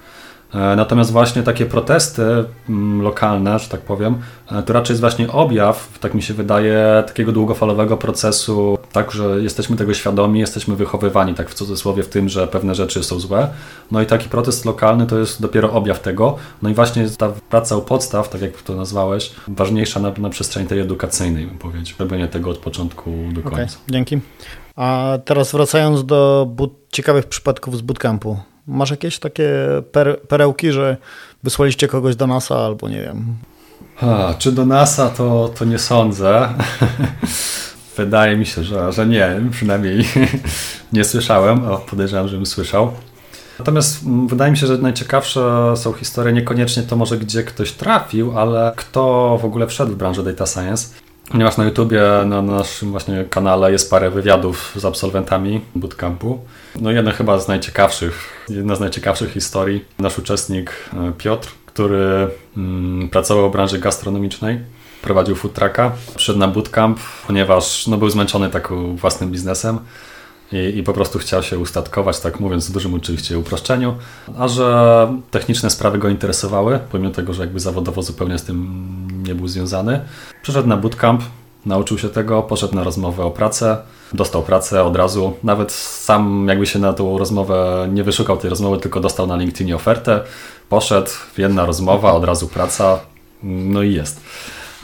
E, 0.55 0.77
natomiast 0.77 1.13
właśnie 1.13 1.43
takie 1.43 1.67
protesty 1.67 2.45
mm, 2.69 3.03
lokalne, 3.03 3.59
że 3.59 3.69
tak 3.69 3.81
powiem, 3.81 4.19
e, 4.53 4.63
to 4.63 4.73
raczej 4.73 4.95
jest 4.95 5.01
właśnie 5.01 5.33
objaw, 5.33 5.99
tak 6.01 6.15
mi 6.15 6.23
się 6.23 6.35
wydaje, 6.35 7.05
takiego 7.07 7.33
długofalowego 7.33 7.97
procesu, 7.97 8.79
tak, 8.93 9.13
że 9.13 9.41
jesteśmy 9.41 9.77
tego 9.77 9.95
świadomi, 9.95 10.41
jesteśmy 10.41 10.77
wychowywani, 10.77 11.35
tak 11.35 11.51
w 11.51 11.55
cudzysłowie, 11.55 12.03
w 12.03 12.09
tym, 12.09 12.29
że 12.29 12.47
pewne 12.47 12.75
rzeczy 12.75 13.03
są 13.03 13.21
złe. 13.21 13.49
No 13.91 14.03
i 14.03 14.07
taki 14.07 14.29
protest 14.29 14.65
lokalny 14.65 15.07
to 15.07 15.19
jest 15.19 15.43
dopiero 15.43 15.73
objaw 15.73 16.01
tego. 16.01 16.37
No 16.63 16.71
i 16.71 16.75
właśnie 16.75 17.11
ta 17.19 17.33
praca 17.51 17.77
u 17.77 17.83
podstaw, 17.83 18.29
tak 18.29 18.43
jak 18.43 18.63
to 18.63 18.77
nazwałeś, 18.77 19.33
ważniejsza 19.49 20.01
na, 20.01 20.13
na 20.19 20.31
przestrzeni 20.31 20.67
tej 20.67 20.81
edukacyjnej, 20.81 21.47
bym 21.47 21.59
powiedział. 21.59 21.97
Robienie 21.99 22.29
tego 22.29 22.51
od 22.51 22.59
początku 22.59 23.11
do 23.33 23.43
końca. 23.43 23.57
Okay, 23.57 23.69
dzięki. 23.89 24.21
A 24.77 25.19
teraz 25.25 25.53
wracając 25.53 26.05
do 26.05 26.49
ciekawych 26.93 27.27
przypadków 27.27 27.77
z 27.77 27.81
bootcampu. 27.81 28.39
Masz 28.67 28.91
jakieś 28.91 29.19
takie 29.19 29.49
per 29.93 30.21
perełki, 30.21 30.73
że 30.73 30.97
wysłaliście 31.43 31.89
kogoś 31.89 32.17
do 32.17 32.27
NASA 32.27 32.59
albo 32.59 32.89
nie 32.89 33.01
wiem? 33.01 33.37
A, 34.01 34.35
czy 34.39 34.53
do 34.53 34.67
NASA 34.67 35.11
to, 35.11 35.51
to 35.59 35.65
nie 35.65 35.79
sądzę. 35.79 36.49
Wydaje 37.97 38.37
mi 38.37 38.47
się, 38.47 38.65
że, 38.65 38.93
że 38.93 39.07
nie, 39.07 39.41
przynajmniej 39.51 40.05
nie 40.93 41.05
słyszałem, 41.05 41.65
o, 41.71 41.79
podejrzewam, 41.79 42.29
żebym 42.29 42.47
słyszał. 42.47 42.93
Natomiast 43.59 44.05
mm, 44.05 44.29
wydaje 44.29 44.51
mi 44.51 44.59
się, 44.59 44.67
że 44.67 44.79
najciekawsze 44.79 45.75
są 45.77 45.93
historie 45.93 46.33
niekoniecznie 46.33 46.83
to 46.83 46.97
może 46.97 47.19
gdzie 47.19 47.43
ktoś 47.43 47.73
trafił, 47.73 48.39
ale 48.39 48.73
kto 48.77 49.39
w 49.43 49.45
ogóle 49.45 49.67
wszedł 49.67 49.93
w 49.93 49.97
branżę 49.97 50.23
data 50.23 50.47
science. 50.47 50.89
Ponieważ 51.31 51.57
na 51.57 51.65
YouTubie, 51.65 52.03
na 52.27 52.43
naszym 52.43 52.91
właśnie 52.91 53.25
kanale 53.31 53.73
jest 53.73 53.91
parę 53.91 54.11
wywiadów 54.11 54.73
z 54.77 54.85
absolwentami 54.85 55.61
bootcampu. 55.75 56.39
No 56.81 56.91
jedna 56.91 57.13
chyba 57.13 57.39
z 57.39 57.49
najciekawszych, 57.49 58.47
jedna 58.49 58.75
z 58.75 58.81
najciekawszych 58.81 59.33
historii. 59.33 59.85
Nasz 59.99 60.19
uczestnik 60.19 60.73
e, 60.95 61.13
Piotr, 61.19 61.49
który 61.67 62.29
mm, 62.57 63.09
pracował 63.09 63.49
w 63.49 63.53
branży 63.53 63.79
gastronomicznej, 63.79 64.61
prowadził 65.03 65.37
food 65.37 65.53
trucka, 65.53 65.93
przyszedł 66.15 66.39
na 66.39 66.49
bootcamp, 66.49 67.01
ponieważ 67.27 67.87
no, 67.87 67.97
był 67.97 68.11
zmęczony 68.11 68.51
takim 68.51 68.97
własnym 68.97 69.31
biznesem 69.31 69.79
i, 70.53 70.79
i, 70.79 70.83
po 70.83 70.93
prostu 70.93 71.19
chciał 71.19 71.43
się 71.43 71.59
ustatkować, 71.59 72.21
tak 72.21 72.41
mówiąc 72.41 72.69
w 72.69 72.73
dużym 72.73 72.95
oczywiście 72.95 73.39
uproszczeniu, 73.39 73.95
a 74.39 74.49
że 74.49 75.09
techniczne 75.31 75.71
sprawy 75.71 75.99
go 75.99 76.09
interesowały, 76.09 76.79
pomimo 76.91 77.11
tego, 77.11 77.35
że 77.35 77.43
jakby 77.43 77.61
zawodowo 77.61 78.03
zupełnie 78.03 78.39
z 78.39 78.45
tym 78.45 78.87
nie 79.27 79.35
był 79.35 79.49
związany. 79.49 80.01
Przyszedł 80.43 80.69
na 80.69 80.77
bootcamp, 80.77 81.23
nauczył 81.67 81.99
się 81.99 82.09
tego, 82.09 82.43
poszedł 82.43 82.75
na 82.75 82.85
rozmowę 82.85 83.25
o 83.25 83.31
pracę, 83.31 83.77
dostał 84.13 84.43
pracę 84.43 84.85
od 84.85 84.97
razu, 84.97 85.33
nawet 85.43 85.73
sam 85.73 86.47
jakby 86.49 86.67
się 86.67 86.79
na 86.79 86.93
tą 86.93 87.19
rozmowę 87.19 87.89
nie 87.93 88.05
wyszukał 88.05 88.37
tej 88.37 88.51
rozmowy, 88.51 88.79
tylko 88.79 89.01
dostał 89.01 89.27
na 89.27 89.37
LinkedInie 89.37 89.77
ofertę, 89.77 90.21
poszedł, 90.69 91.11
jedna 91.39 91.67
rozmowa, 91.67 92.13
od 92.13 92.25
razu 92.25 92.49
praca, 92.49 92.99
no 93.43 93.83
i 93.83 93.95
jest. 93.95 94.21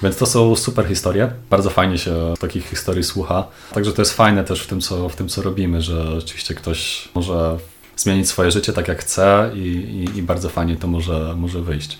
Więc 0.02 0.16
to 0.16 0.26
są 0.26 0.56
super 0.56 0.86
historie. 0.86 1.32
Bardzo 1.50 1.70
fajnie 1.70 1.98
się 1.98 2.34
takich 2.40 2.68
historii 2.68 3.04
słucha. 3.04 3.48
Także 3.72 3.92
to 3.92 4.02
jest 4.02 4.12
fajne 4.12 4.44
też 4.44 4.62
w 4.62 4.66
tym, 4.66 4.80
co, 4.80 5.08
w 5.08 5.16
tym, 5.16 5.28
co 5.28 5.42
robimy, 5.42 5.82
że 5.82 6.20
rzeczywiście 6.20 6.54
ktoś 6.54 7.08
może 7.14 7.58
zmienić 7.96 8.28
swoje 8.28 8.50
życie 8.50 8.72
tak, 8.72 8.88
jak 8.88 9.00
chce 9.00 9.50
i, 9.54 9.58
i, 9.58 10.18
i 10.18 10.22
bardzo 10.22 10.48
fajnie 10.48 10.76
to 10.76 10.88
może, 10.88 11.34
może 11.36 11.62
wyjść. 11.62 11.98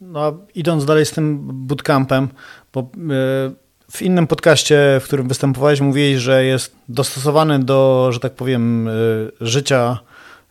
No, 0.00 0.38
idąc 0.54 0.84
dalej 0.84 1.06
z 1.06 1.10
tym 1.10 1.40
bootcampem, 1.66 2.28
bo 2.72 2.80
e, 2.80 2.84
w 3.90 4.02
innym 4.02 4.26
podcaście, 4.26 4.98
w 5.00 5.04
którym 5.04 5.28
występowałeś, 5.28 5.80
mówiłeś, 5.80 6.18
że 6.18 6.44
jest 6.44 6.76
dostosowany 6.88 7.58
do, 7.58 8.08
że 8.12 8.20
tak 8.20 8.34
powiem, 8.34 8.88
e, 8.88 8.92
życia 9.40 9.98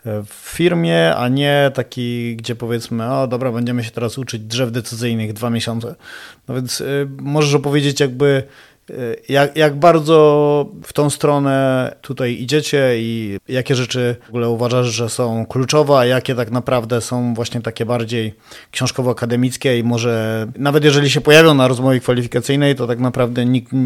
w 0.05 0.33
firmie, 0.33 1.15
a 1.15 1.27
nie 1.27 1.71
taki, 1.73 2.35
gdzie 2.35 2.55
powiedzmy, 2.55 3.13
o 3.13 3.27
dobra, 3.27 3.51
będziemy 3.51 3.83
się 3.83 3.91
teraz 3.91 4.17
uczyć 4.17 4.41
drzew 4.41 4.71
decyzyjnych 4.71 5.33
dwa 5.33 5.49
miesiące. 5.49 5.95
No 6.47 6.55
więc 6.55 6.81
y, 6.81 7.07
możesz 7.17 7.53
opowiedzieć 7.53 7.99
jakby 7.99 8.43
jak, 9.29 9.55
jak 9.55 9.79
bardzo 9.79 10.69
w 10.83 10.93
tą 10.93 11.09
stronę 11.09 11.95
tutaj 12.01 12.33
idziecie 12.33 12.93
i 12.97 13.37
jakie 13.47 13.75
rzeczy 13.75 14.15
w 14.25 14.29
ogóle 14.29 14.49
uważasz, 14.49 14.87
że 14.87 15.09
są 15.09 15.45
kluczowe, 15.45 15.97
a 15.97 16.05
jakie 16.05 16.35
tak 16.35 16.51
naprawdę 16.51 17.01
są 17.01 17.33
właśnie 17.33 17.61
takie 17.61 17.85
bardziej 17.85 18.33
książkowo-akademickie 18.71 19.79
i 19.79 19.83
może 19.83 20.47
nawet 20.57 20.83
jeżeli 20.83 21.09
się 21.09 21.21
pojawią 21.21 21.53
na 21.53 21.67
rozmowie 21.67 21.99
kwalifikacyjnej, 21.99 22.75
to 22.75 22.87
tak 22.87 22.99
naprawdę 22.99 23.45
nikt 23.45 23.73
y, 23.73 23.77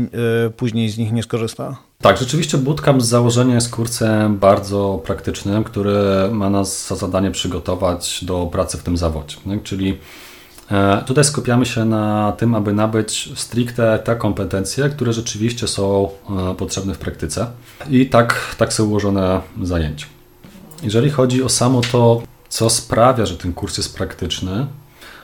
później 0.58 0.90
z 0.90 0.98
nich 0.98 1.12
nie 1.12 1.24
skorzysta? 1.24 1.78
Tak, 2.02 2.18
rzeczywiście 2.18 2.58
bootcamp 2.58 3.02
z 3.02 3.06
założenia 3.06 3.56
jest 3.56 3.70
kursem 3.70 4.38
bardzo 4.38 5.02
praktycznym, 5.06 5.64
który 5.64 5.94
ma 6.32 6.50
nas 6.50 6.88
za 6.88 6.96
zadanie 6.96 7.32
przygotować 7.32 8.26
do 8.26 8.50
pracy 8.52 8.78
w 8.78 8.84
tym 8.84 8.98
zawodzie. 8.98 9.38
Czyli 9.64 9.90
e, 9.90 9.96
Tutaj 11.06 11.24
skupiamy 11.24 11.66
się 11.66 11.86
na 11.86 12.32
tym, 12.32 12.56
aby 12.56 12.74
nabyć 12.74 13.30
stricte 13.36 14.00
te 14.00 14.16
kompetencje, 14.16 14.90
które 14.90 15.14
rzeczywiście 15.14 15.68
są 15.68 16.10
e, 16.52 16.56
potrzebne 16.56 16.94
w 16.94 16.98
praktyce. 16.98 17.48
I 17.90 18.06
tak, 18.06 18.56
tak 18.58 18.74
są 18.74 18.86
ułożone 18.86 19.42
zajęcia. 19.64 20.06
Jeżeli 20.84 21.10
chodzi 21.10 21.44
o 21.44 21.50
samo 21.50 21.82
to, 21.92 22.22
co 22.50 22.70
sprawia, 22.70 23.26
że 23.26 23.38
ten 23.38 23.54
kurs 23.54 23.78
jest 23.78 23.98
praktyczny, 23.98 24.68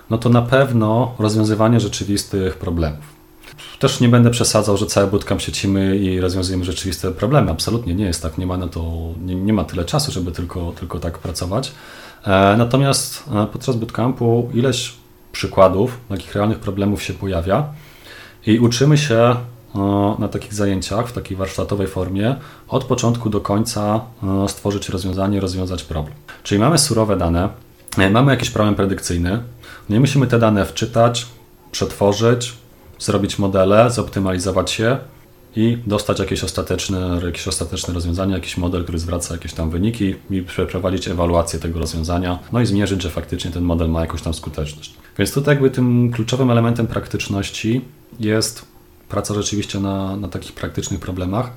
no 0.09 0.17
to 0.17 0.29
na 0.29 0.41
pewno 0.41 1.15
rozwiązywanie 1.19 1.79
rzeczywistych 1.79 2.57
problemów. 2.57 3.21
Też 3.79 3.99
nie 3.99 4.09
będę 4.09 4.29
przesadzał, 4.29 4.77
że 4.77 4.85
cały 4.85 5.07
bootcamp 5.07 5.41
siecimy 5.41 5.97
i 5.97 6.19
rozwiązujemy 6.19 6.65
rzeczywiste 6.65 7.11
problemy. 7.11 7.51
Absolutnie 7.51 7.95
nie 7.95 8.05
jest 8.05 8.21
tak. 8.21 8.37
Nie 8.37 8.47
ma 8.47 8.57
na 8.57 8.67
to, 8.67 9.13
nie, 9.21 9.35
nie 9.35 9.53
ma 9.53 9.63
tyle 9.63 9.85
czasu, 9.85 10.11
żeby 10.11 10.31
tylko, 10.31 10.73
tylko 10.79 10.99
tak 10.99 11.17
pracować. 11.17 11.71
E, 12.23 12.55
natomiast 12.57 13.23
e, 13.35 13.47
podczas 13.47 13.75
bootcampu 13.75 14.49
ileś 14.53 15.00
przykładów 15.31 15.97
takich 16.09 16.35
realnych 16.35 16.59
problemów 16.59 17.03
się 17.03 17.13
pojawia 17.13 17.73
i 18.45 18.59
uczymy 18.59 18.97
się 18.97 19.15
e, 19.15 19.35
na 20.19 20.27
takich 20.27 20.53
zajęciach, 20.53 21.07
w 21.07 21.13
takiej 21.13 21.37
warsztatowej 21.37 21.87
formie, 21.87 22.35
od 22.67 22.83
początku 22.83 23.29
do 23.29 23.41
końca 23.41 24.01
stworzyć 24.47 24.89
rozwiązanie, 24.89 25.39
rozwiązać 25.39 25.83
problem. 25.83 26.15
Czyli 26.43 26.59
mamy 26.59 26.77
surowe 26.77 27.17
dane, 27.17 27.49
mamy 28.11 28.31
jakiś 28.31 28.49
problem 28.49 28.75
predykcyjny, 28.75 29.39
no 29.89 29.95
i 29.95 29.99
musimy 29.99 30.27
te 30.27 30.39
dane 30.39 30.65
wczytać, 30.65 31.27
przetworzyć, 31.71 32.53
zrobić 32.99 33.39
modele, 33.39 33.91
zoptymalizować 33.91 34.79
je 34.79 34.97
i 35.55 35.77
dostać 35.87 36.19
jakieś 36.19 36.43
ostateczne, 36.43 37.19
jakieś 37.25 37.47
ostateczne 37.47 37.93
rozwiązanie, 37.93 38.33
jakiś 38.33 38.57
model, 38.57 38.83
który 38.83 38.99
zwraca 38.99 39.33
jakieś 39.33 39.53
tam 39.53 39.69
wyniki 39.69 40.15
i 40.29 40.41
przeprowadzić 40.41 41.07
ewaluację 41.07 41.59
tego 41.59 41.79
rozwiązania, 41.79 42.39
no 42.51 42.61
i 42.61 42.65
zmierzyć, 42.65 43.01
że 43.01 43.09
faktycznie 43.09 43.51
ten 43.51 43.63
model 43.63 43.89
ma 43.89 44.01
jakąś 44.01 44.21
tam 44.21 44.33
skuteczność. 44.33 44.93
Więc 45.17 45.33
tutaj 45.33 45.55
jakby 45.55 45.69
tym 45.69 46.11
kluczowym 46.11 46.51
elementem 46.51 46.87
praktyczności 46.87 47.81
jest 48.19 48.65
praca 49.09 49.33
rzeczywiście 49.33 49.79
na, 49.79 50.15
na 50.15 50.27
takich 50.27 50.53
praktycznych 50.53 50.99
problemach, 50.99 51.51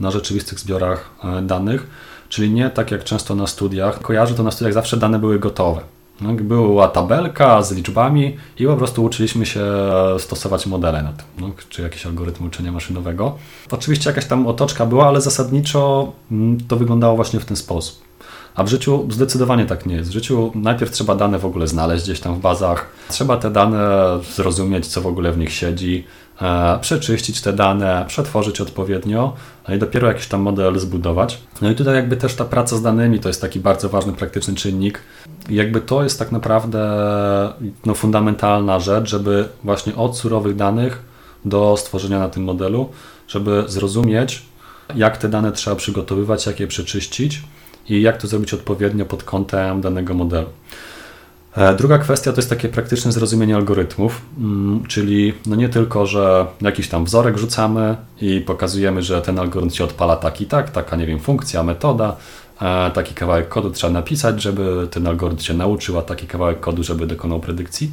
na 0.00 0.10
rzeczywistych 0.10 0.60
zbiorach 0.60 1.10
e, 1.24 1.42
danych, 1.42 1.86
czyli 2.28 2.50
nie 2.50 2.70
tak 2.70 2.90
jak 2.90 3.04
często 3.04 3.34
na 3.34 3.46
studiach. 3.46 4.00
Kojarzę 4.00 4.34
to 4.34 4.42
na 4.42 4.50
studiach 4.50 4.74
zawsze 4.74 4.96
dane 4.96 5.18
były 5.18 5.38
gotowe. 5.38 5.80
No, 6.20 6.32
była 6.32 6.88
tabelka 6.88 7.62
z 7.62 7.72
liczbami 7.72 8.36
i 8.58 8.66
po 8.66 8.76
prostu 8.76 9.04
uczyliśmy 9.04 9.46
się 9.46 9.60
e, 9.60 10.18
stosować 10.18 10.66
modele 10.66 11.02
na 11.02 11.12
tym, 11.12 11.26
no, 11.38 11.50
czy 11.68 11.82
jakiś 11.82 12.06
algorytm 12.06 12.46
uczenia 12.46 12.72
maszynowego. 12.72 13.38
Oczywiście 13.70 14.10
jakaś 14.10 14.24
tam 14.24 14.46
otoczka 14.46 14.86
była, 14.86 15.08
ale 15.08 15.20
zasadniczo 15.20 16.12
mm, 16.30 16.58
to 16.68 16.76
wyglądało 16.76 17.16
właśnie 17.16 17.40
w 17.40 17.44
ten 17.44 17.56
sposób. 17.56 18.07
A 18.58 18.64
w 18.64 18.68
życiu 18.68 19.08
zdecydowanie 19.10 19.66
tak 19.66 19.86
nie 19.86 19.94
jest. 19.94 20.10
W 20.10 20.12
życiu 20.12 20.52
najpierw 20.54 20.90
trzeba 20.90 21.14
dane 21.14 21.38
w 21.38 21.44
ogóle 21.44 21.66
znaleźć 21.66 22.04
gdzieś 22.04 22.20
tam 22.20 22.34
w 22.34 22.38
bazach, 22.38 22.86
trzeba 23.08 23.36
te 23.36 23.50
dane 23.50 23.80
zrozumieć, 24.34 24.86
co 24.86 25.00
w 25.00 25.06
ogóle 25.06 25.32
w 25.32 25.38
nich 25.38 25.52
siedzi, 25.52 26.04
e, 26.42 26.78
przeczyścić 26.80 27.40
te 27.40 27.52
dane, 27.52 28.04
przetworzyć 28.08 28.60
odpowiednio 28.60 29.32
no 29.68 29.74
i 29.74 29.78
dopiero 29.78 30.08
jakiś 30.08 30.26
tam 30.26 30.40
model 30.40 30.78
zbudować. 30.78 31.40
No 31.62 31.70
i 31.70 31.74
tutaj 31.74 31.94
jakby 31.94 32.16
też 32.16 32.34
ta 32.34 32.44
praca 32.44 32.76
z 32.76 32.82
danymi 32.82 33.20
to 33.20 33.28
jest 33.28 33.40
taki 33.40 33.60
bardzo 33.60 33.88
ważny, 33.88 34.12
praktyczny 34.12 34.54
czynnik. 34.54 35.00
I 35.48 35.54
jakby 35.54 35.80
to 35.80 36.02
jest 36.02 36.18
tak 36.18 36.32
naprawdę 36.32 36.98
no, 37.86 37.94
fundamentalna 37.94 38.80
rzecz, 38.80 39.08
żeby 39.08 39.48
właśnie 39.64 39.96
od 39.96 40.18
surowych 40.18 40.56
danych 40.56 41.02
do 41.44 41.76
stworzenia 41.76 42.18
na 42.18 42.28
tym 42.28 42.44
modelu, 42.44 42.88
żeby 43.28 43.64
zrozumieć, 43.66 44.42
jak 44.94 45.16
te 45.16 45.28
dane 45.28 45.52
trzeba 45.52 45.76
przygotowywać, 45.76 46.46
jak 46.46 46.60
je 46.60 46.66
przeczyścić 46.66 47.42
i 47.88 48.02
jak 48.02 48.16
to 48.16 48.26
zrobić 48.26 48.54
odpowiednio 48.54 49.04
pod 49.04 49.22
kątem 49.22 49.80
danego 49.80 50.14
modelu. 50.14 50.48
E, 51.56 51.74
druga 51.74 51.98
kwestia 51.98 52.32
to 52.32 52.38
jest 52.38 52.50
takie 52.50 52.68
praktyczne 52.68 53.12
zrozumienie 53.12 53.56
algorytmów, 53.56 54.22
mm, 54.38 54.86
czyli 54.86 55.34
no 55.46 55.56
nie 55.56 55.68
tylko, 55.68 56.06
że 56.06 56.46
jakiś 56.60 56.88
tam 56.88 57.04
wzorek 57.04 57.38
rzucamy 57.38 57.96
i 58.20 58.40
pokazujemy, 58.40 59.02
że 59.02 59.22
ten 59.22 59.38
algorytm 59.38 59.74
się 59.74 59.84
odpala 59.84 60.16
tak 60.16 60.40
i 60.40 60.46
tak, 60.46 60.70
taka 60.70 60.96
nie 60.96 61.06
wiem, 61.06 61.20
funkcja, 61.20 61.62
metoda, 61.62 62.16
e, 62.62 62.90
taki 62.90 63.14
kawałek 63.14 63.48
kodu 63.48 63.70
trzeba 63.70 63.92
napisać, 63.92 64.42
żeby 64.42 64.88
ten 64.90 65.06
algorytm 65.06 65.42
się 65.42 65.54
nauczył, 65.54 65.98
a 65.98 66.02
taki 66.02 66.26
kawałek 66.26 66.60
kodu, 66.60 66.82
żeby 66.82 67.06
dokonał 67.06 67.40
predykcji. 67.40 67.90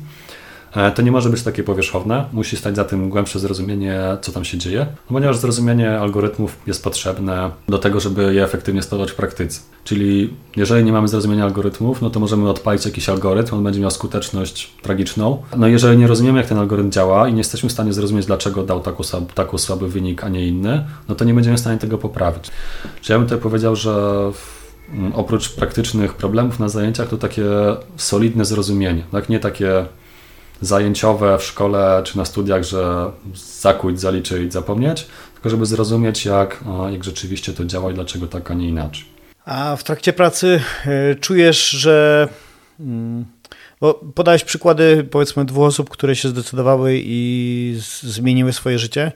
E, 0.75 0.91
to 0.91 1.01
nie 1.01 1.11
może 1.11 1.29
być 1.29 1.43
takie 1.43 1.63
powierzchowne, 1.63 2.25
musi 2.33 2.57
stać 2.57 2.75
za 2.75 2.83
tym 2.83 3.09
głębsze 3.09 3.39
zrozumienie, 3.39 4.01
co 4.21 4.31
tam 4.31 4.45
się 4.45 4.57
dzieje, 4.57 4.79
no 4.79 5.13
ponieważ 5.13 5.37
zrozumienie 5.37 5.99
algorytmów 5.99 6.57
jest 6.67 6.83
potrzebne 6.83 7.51
do 7.69 7.77
tego, 7.77 7.99
żeby 7.99 8.33
je 8.33 8.43
efektywnie 8.43 8.81
stosować 8.81 9.11
w 9.11 9.15
praktyce. 9.15 9.61
Czyli 9.83 10.33
jeżeli 10.55 10.85
nie 10.85 10.91
mamy 10.91 11.07
zrozumienia 11.07 11.43
algorytmów, 11.43 12.01
no 12.01 12.09
to 12.09 12.19
możemy 12.19 12.49
odpalić 12.49 12.85
jakiś 12.85 13.09
algorytm, 13.09 13.55
on 13.55 13.63
będzie 13.63 13.79
miał 13.79 13.91
skuteczność 13.91 14.73
tragiczną. 14.81 15.43
No 15.57 15.67
jeżeli 15.67 15.97
nie 15.97 16.07
rozumiemy, 16.07 16.37
jak 16.37 16.47
ten 16.47 16.57
algorytm 16.57 16.91
działa 16.91 17.27
i 17.27 17.31
nie 17.31 17.37
jesteśmy 17.37 17.69
w 17.69 17.71
stanie 17.71 17.93
zrozumieć, 17.93 18.25
dlaczego 18.25 18.63
dał 18.63 18.79
taki 18.79 19.03
słaby, 19.03 19.33
taki 19.33 19.59
słaby 19.59 19.89
wynik, 19.89 20.23
a 20.23 20.29
nie 20.29 20.47
inny, 20.47 20.85
no 21.09 21.15
to 21.15 21.25
nie 21.25 21.33
będziemy 21.33 21.57
w 21.57 21.59
stanie 21.59 21.77
tego 21.77 21.97
poprawić. 21.97 22.43
Czyli 23.01 23.13
ja 23.13 23.17
bym 23.17 23.27
tutaj 23.27 23.41
powiedział, 23.41 23.75
że 23.75 23.91
mm, 24.93 25.13
oprócz 25.15 25.49
praktycznych 25.49 26.13
problemów 26.13 26.59
na 26.59 26.69
zajęciach, 26.69 27.09
to 27.09 27.17
takie 27.17 27.45
solidne 27.97 28.45
zrozumienie, 28.45 29.03
tak? 29.11 29.29
nie 29.29 29.39
takie 29.39 29.85
zajęciowe 30.61 31.37
w 31.37 31.43
szkole 31.43 32.01
czy 32.03 32.17
na 32.17 32.25
studiach, 32.25 32.63
że 32.63 33.11
zakłuć, 33.59 33.99
zaliczyć, 33.99 34.53
zapomnieć, 34.53 35.07
tylko 35.33 35.49
żeby 35.49 35.65
zrozumieć, 35.65 36.25
jak, 36.25 36.63
jak 36.91 37.03
rzeczywiście 37.03 37.53
to 37.53 37.65
działa 37.65 37.91
i 37.91 37.93
dlaczego 37.93 38.27
tak, 38.27 38.51
a 38.51 38.53
nie 38.53 38.69
inaczej. 38.69 39.05
A 39.45 39.75
w 39.75 39.83
trakcie 39.83 40.13
pracy 40.13 40.61
e, 40.85 41.15
czujesz, 41.15 41.69
że. 41.69 42.27
Mm, 42.79 43.25
bo 43.81 43.93
podałeś 43.93 44.43
przykłady, 44.43 45.07
powiedzmy, 45.11 45.45
dwóch 45.45 45.67
osób, 45.67 45.89
które 45.89 46.15
się 46.15 46.29
zdecydowały 46.29 46.99
i 47.03 47.77
zmieniły 48.01 48.53
swoje 48.53 48.79
życie, 48.79 49.11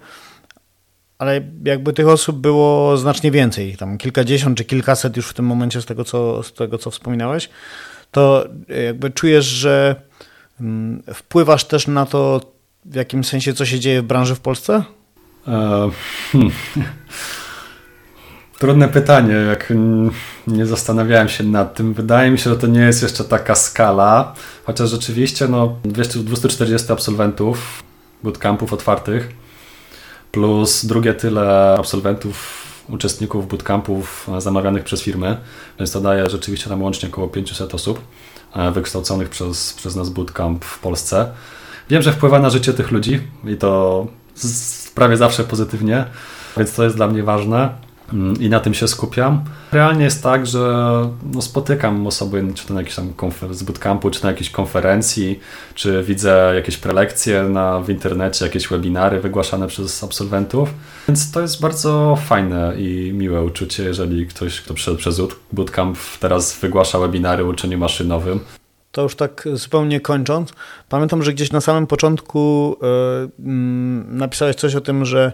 ale 1.17 1.41
jakby 1.65 1.93
tych 1.93 2.07
osób 2.07 2.37
było 2.37 2.97
znacznie 2.97 3.31
więcej, 3.31 3.77
tam 3.77 3.97
kilkadziesiąt 3.97 4.57
czy 4.57 4.65
kilkaset 4.65 5.17
już 5.17 5.29
w 5.29 5.33
tym 5.33 5.45
momencie 5.45 5.81
z 5.81 5.85
tego, 5.85 6.03
co, 6.03 6.43
z 6.43 6.53
tego, 6.53 6.77
co 6.77 6.91
wspominałeś, 6.91 7.49
to 8.11 8.45
jakby 8.87 9.11
czujesz, 9.11 9.45
że 9.45 9.95
wpływasz 11.13 11.63
też 11.63 11.87
na 11.87 12.05
to, 12.05 12.41
w 12.85 12.95
jakim 12.95 13.23
sensie, 13.23 13.53
co 13.53 13.65
się 13.65 13.79
dzieje 13.79 14.01
w 14.01 14.05
branży 14.05 14.35
w 14.35 14.39
Polsce? 14.39 14.83
E, 15.47 15.89
hmm. 16.31 16.51
Trudne 18.59 18.87
pytanie, 18.87 19.33
jak 19.33 19.73
nie 20.47 20.65
zastanawiałem 20.65 21.29
się 21.29 21.43
nad 21.43 21.75
tym. 21.75 21.93
Wydaje 21.93 22.31
mi 22.31 22.39
się, 22.39 22.49
że 22.49 22.57
to 22.57 22.67
nie 22.67 22.81
jest 22.81 23.03
jeszcze 23.03 23.23
taka 23.23 23.55
skala, 23.55 24.33
chociaż 24.63 24.89
rzeczywiście 24.89 25.47
no, 25.47 25.75
200, 25.83 26.19
240 26.19 26.91
absolwentów 26.91 27.83
bootcampów 28.23 28.73
otwartych 28.73 29.29
plus 30.31 30.85
drugie 30.85 31.13
tyle 31.13 31.75
absolwentów, 31.79 32.63
uczestników 32.89 33.47
bootcampów 33.47 34.27
zamawianych 34.37 34.83
przez 34.83 35.01
firmy, 35.01 35.37
więc 35.79 35.91
to 35.91 36.01
daje 36.01 36.29
rzeczywiście 36.29 36.69
tam 36.69 36.81
łącznie 36.81 37.09
około 37.09 37.27
500 37.27 37.75
osób. 37.75 38.01
E, 38.55 38.71
wykształconych 38.71 39.29
przez, 39.29 39.73
przez 39.73 39.95
nas 39.95 40.09
bootcamp 40.09 40.65
w 40.65 40.79
Polsce. 40.79 41.31
Wiem, 41.89 42.01
że 42.01 42.13
wpływa 42.13 42.39
na 42.39 42.49
życie 42.49 42.73
tych 42.73 42.91
ludzi 42.91 43.19
i 43.45 43.57
to 43.57 44.07
prawie 44.95 45.17
zawsze 45.17 45.43
pozytywnie, 45.43 46.05
więc 46.57 46.73
to 46.73 46.83
jest 46.83 46.95
dla 46.95 47.07
mnie 47.07 47.23
ważne 47.23 47.69
i 48.39 48.49
na 48.49 48.59
tym 48.59 48.73
się 48.73 48.87
skupiam. 48.87 49.41
Realnie 49.71 50.03
jest 50.03 50.23
tak, 50.23 50.47
że 50.47 50.59
no, 51.33 51.41
spotykam 51.41 52.07
osoby, 52.07 52.43
czy 52.55 52.67
to 52.67 52.73
na 52.73 52.79
jakiejś 52.79 52.95
tam 52.95 53.13
z 53.51 53.63
bootcampu, 53.63 54.09
czy 54.09 54.23
na 54.23 54.29
jakiejś 54.29 54.49
konferencji, 54.49 55.39
czy 55.75 56.03
widzę 56.03 56.51
jakieś 56.55 56.77
prelekcje 56.77 57.43
na, 57.43 57.79
w 57.79 57.89
internecie, 57.89 58.45
jakieś 58.45 58.67
webinary 58.67 59.19
wygłaszane 59.19 59.67
przez 59.67 60.03
absolwentów. 60.03 60.73
Więc 61.07 61.31
to 61.31 61.41
jest 61.41 61.61
bardzo 61.61 62.17
fajne 62.25 62.73
i 62.77 63.11
miłe 63.13 63.43
uczucie, 63.43 63.83
jeżeli 63.83 64.27
ktoś, 64.27 64.61
kto 64.61 64.73
przyszedł 64.73 64.97
przez 64.97 65.21
bootcamp, 65.53 65.97
teraz 66.19 66.59
wygłasza 66.59 66.99
webinary 66.99 67.43
o 67.43 67.47
uczeniu 67.47 67.77
maszynowym. 67.77 68.39
To 68.91 69.01
już 69.01 69.15
tak 69.15 69.47
zupełnie 69.53 69.99
kończąc, 69.99 70.53
pamiętam, 70.89 71.23
że 71.23 71.33
gdzieś 71.33 71.51
na 71.51 71.61
samym 71.61 71.87
początku 71.87 72.75
yy, 72.81 73.29
napisałeś 74.07 74.55
coś 74.55 74.75
o 74.75 74.81
tym, 74.81 75.05
że 75.05 75.33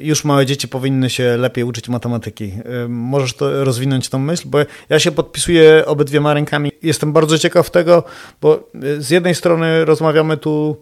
już 0.00 0.24
małe 0.24 0.46
dzieci 0.46 0.68
powinny 0.68 1.10
się 1.10 1.36
lepiej 1.36 1.64
uczyć 1.64 1.88
matematyki. 1.88 2.44
Y, 2.84 2.88
możesz 2.88 3.34
to 3.34 3.64
rozwinąć 3.64 4.08
tą 4.08 4.18
myśl, 4.18 4.42
bo 4.46 4.58
ja 4.88 4.98
się 4.98 5.12
podpisuję 5.12 5.82
obydwiema 5.86 6.34
rękami. 6.34 6.72
Jestem 6.82 7.12
bardzo 7.12 7.38
ciekaw 7.38 7.70
tego, 7.70 8.04
bo 8.40 8.68
y, 8.84 9.02
z 9.02 9.10
jednej 9.10 9.34
strony 9.34 9.84
rozmawiamy 9.84 10.36
tu 10.36 10.76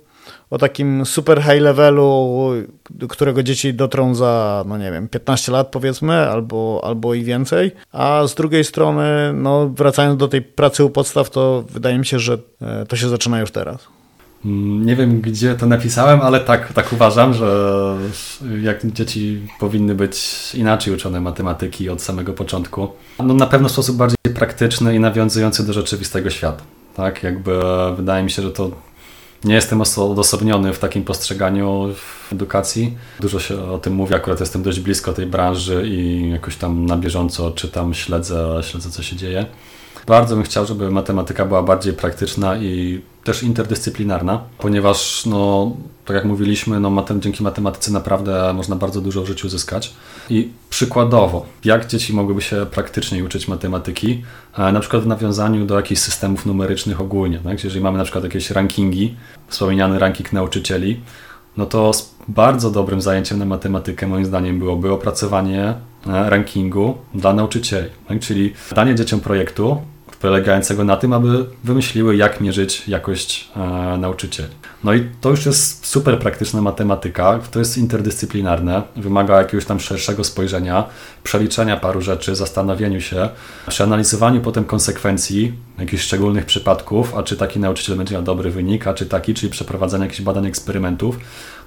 o 0.51 0.59
takim 0.59 1.07
super 1.07 1.42
high 1.42 1.61
levelu, 1.61 2.51
którego 3.09 3.42
dzieci 3.42 3.75
dotrą 3.75 4.14
za, 4.14 4.64
no 4.66 4.79
nie 4.79 4.92
wiem, 4.92 5.09
15 5.09 5.53
lat 5.53 5.68
powiedzmy, 5.68 6.14
albo, 6.14 6.81
albo 6.85 7.14
i 7.14 7.25
więcej, 7.25 7.71
a 7.92 8.27
z 8.27 8.35
drugiej 8.35 8.64
strony, 8.64 9.33
no 9.35 9.68
wracając 9.68 10.18
do 10.18 10.29
tej 10.29 10.42
pracy 10.42 10.85
u 10.85 10.90
podstaw, 10.90 11.31
to 11.31 11.64
wydaje 11.71 11.99
mi 11.99 12.07
się, 12.07 12.18
że 12.18 12.38
to 12.88 12.97
się 12.97 13.09
zaczyna 13.09 13.40
już 13.40 13.51
teraz. 13.51 14.02
Mm, 14.44 14.87
nie 14.87 14.96
wiem, 14.96 15.20
gdzie 15.20 15.55
to 15.55 15.66
napisałem, 15.66 16.20
ale 16.20 16.40
tak, 16.40 16.72
tak 16.72 16.92
uważam, 16.92 17.35
że 17.35 17.96
jak 18.62 18.87
dzieci 18.87 19.40
powinny 19.61 19.94
być 19.94 20.48
inaczej 20.55 20.94
uczone 20.94 21.20
matematyki 21.20 21.88
od 21.88 22.02
samego 22.02 22.33
początku. 22.33 22.88
No 23.18 23.35
na 23.35 23.46
pewno 23.46 23.68
w 23.68 23.72
sposób 23.72 23.96
bardziej 23.96 24.16
praktyczny 24.35 24.94
i 24.94 25.00
nawiązujący 25.00 25.66
do 25.66 25.72
rzeczywistego 25.72 26.31
świata. 26.31 26.62
Tak, 26.94 27.22
jakby 27.22 27.61
wydaje 27.96 28.24
mi 28.24 28.31
się, 28.31 28.42
że 28.42 28.50
to 28.50 28.70
nie 29.44 29.55
jestem 29.55 29.83
odosobniony 29.96 30.72
w 30.72 30.78
takim 30.78 31.05
postrzeganiu 31.05 31.94
w 31.94 32.33
edukacji. 32.33 32.96
Dużo 33.20 33.40
się 33.40 33.62
o 33.62 33.78
tym 33.78 33.92
mówi, 33.92 34.14
akurat 34.14 34.40
jestem 34.40 34.62
dość 34.62 34.81
blisko 34.81 35.12
tej 35.12 35.26
branży 35.26 35.83
i 35.87 36.31
jakoś 36.31 36.57
tam 36.57 36.87
na 36.87 36.96
bieżąco 36.96 37.50
czytam, 37.50 37.94
śledzę, 37.94 38.61
śledzę 38.62 38.90
co 38.90 39.02
się 39.02 39.16
dzieje. 39.16 39.46
Bardzo 40.07 40.35
bym 40.35 40.45
chciał, 40.45 40.67
żeby 40.67 40.91
matematyka 40.91 41.45
była 41.45 41.62
bardziej 41.62 41.93
praktyczna 41.93 42.57
i 42.57 43.03
też 43.25 43.43
interdyscyplinarna, 43.43 44.41
ponieważ, 44.59 45.27
no, 45.27 45.73
tak 46.05 46.17
jak 46.17 46.25
mówiliśmy, 46.25 46.81
no, 46.81 46.91
matem, 46.91 47.21
dzięki 47.21 47.43
matematyce 47.43 47.93
naprawdę 47.93 48.53
można 48.53 48.77
bardzo 48.77 49.01
dużo 49.01 49.23
w 49.23 49.27
życiu. 49.27 49.49
I 50.31 50.51
przykładowo, 50.71 51.47
jak 51.65 51.87
dzieci 51.87 52.15
mogłyby 52.15 52.43
się 52.43 52.67
praktycznie 52.71 53.25
uczyć 53.25 53.49
matematyki, 53.49 54.23
e, 54.59 54.73
na 54.73 54.81
przykład 54.81 55.03
w 55.03 55.07
nawiązaniu 55.07 55.67
do 55.67 55.77
jakichś 55.77 56.01
systemów 56.01 56.47
numerycznych 56.47 57.01
ogólnie. 57.01 57.38
Tak? 57.38 57.65
Jeżeli 57.65 57.81
mamy 57.81 57.99
na 57.99 58.05
przykład 58.05 58.25
jakieś 58.25 58.51
rankingi, 58.51 59.15
wspomniany 59.49 59.99
ranking 59.99 60.33
nauczycieli, 60.33 61.01
no 61.57 61.67
to 61.67 61.91
bardzo 62.29 62.71
dobrym 62.71 63.01
zajęciem 63.01 63.38
na 63.38 63.45
matematykę 63.45 64.07
moim 64.07 64.25
zdaniem 64.25 64.59
byłoby 64.59 64.93
opracowanie 64.93 65.75
e, 66.07 66.31
rankingu 66.31 66.94
dla 67.15 67.33
nauczycieli. 67.33 67.90
Tak? 68.09 68.21
Czyli 68.21 68.53
danie 68.75 68.94
dzieciom 68.94 69.21
projektu, 69.21 69.83
polegającego 70.23 70.85
na 70.85 70.96
tym, 70.96 71.12
aby 71.12 71.46
wymyśliły, 71.64 72.16
jak 72.16 72.40
mierzyć 72.40 72.88
jakość 72.88 73.50
e, 73.56 73.98
nauczycieli. 73.98 74.48
No 74.85 74.94
i 74.94 75.08
to 75.20 75.31
już 75.31 75.46
jest 75.46 75.87
super 75.87 76.18
praktyczna 76.18 76.62
matematyka, 76.62 77.38
to 77.50 77.58
jest 77.58 77.79
interdyscyplinarne, 77.79 78.83
wymaga 78.96 79.38
jakiegoś 79.38 79.64
tam 79.64 79.81
szerszego 79.81 80.25
spojrzenia, 80.25 80.85
przeliczenia 81.23 81.77
paru 81.77 82.00
rzeczy, 82.00 82.35
zastanowieniu 82.35 83.00
się, 83.00 83.29
przeanalizowaniu 83.68 84.40
potem 84.40 84.64
konsekwencji 84.64 85.52
jakichś 85.79 86.02
szczególnych 86.02 86.46
przypadków, 86.46 87.14
a 87.14 87.23
czy 87.23 87.37
taki 87.37 87.60
nauczyciel 87.60 87.96
będzie 87.96 88.14
miał 88.14 88.23
dobry 88.23 88.50
wynik, 88.50 88.87
a 88.87 88.94
czy 88.94 89.06
taki, 89.06 89.35
czyli 89.35 89.52
przeprowadzania 89.52 90.04
jakichś 90.04 90.23
badań, 90.23 90.46
eksperymentów, 90.46 91.18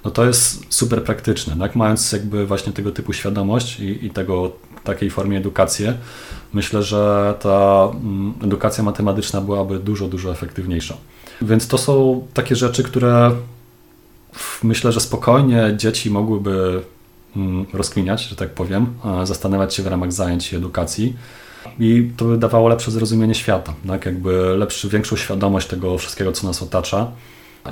no 0.04 0.10
to 0.10 0.24
jest 0.24 0.74
super 0.74 1.04
praktyczne. 1.04 1.56
Tak? 1.56 1.76
Mając 1.76 2.12
jakby 2.12 2.46
właśnie 2.46 2.72
tego 2.72 2.92
typu 2.92 3.12
świadomość 3.12 3.80
i, 3.80 4.06
i 4.06 4.10
tego, 4.10 4.52
takiej 4.86 5.10
formie 5.10 5.38
edukację, 5.38 5.94
myślę, 6.52 6.82
że 6.82 7.34
ta 7.40 7.88
mm, 7.94 8.34
edukacja 8.44 8.84
matematyczna 8.84 9.40
byłaby 9.40 9.78
dużo, 9.78 10.08
dużo 10.08 10.30
efektywniejsza. 10.30 10.96
Więc 11.42 11.68
to 11.68 11.78
są 11.78 12.26
takie 12.34 12.56
rzeczy, 12.56 12.82
które 12.82 13.32
myślę, 14.62 14.92
że 14.92 15.00
spokojnie 15.00 15.74
dzieci 15.76 16.10
mogłyby 16.10 16.82
mm, 17.36 17.66
rozkminiać, 17.72 18.28
że 18.28 18.36
tak 18.36 18.50
powiem, 18.50 18.86
zastanawiać 19.24 19.74
się 19.74 19.82
w 19.82 19.86
ramach 19.86 20.12
zajęć 20.12 20.52
i 20.52 20.56
edukacji. 20.56 21.16
I 21.78 22.10
to 22.16 22.24
by 22.24 22.38
dawało 22.38 22.68
lepsze 22.68 22.90
zrozumienie 22.90 23.34
świata, 23.34 23.74
tak? 23.86 24.06
jakby 24.06 24.56
lepszy, 24.56 24.88
większą 24.88 25.16
świadomość 25.16 25.66
tego 25.66 25.98
wszystkiego, 25.98 26.32
co 26.32 26.46
nas 26.46 26.62
otacza 26.62 27.10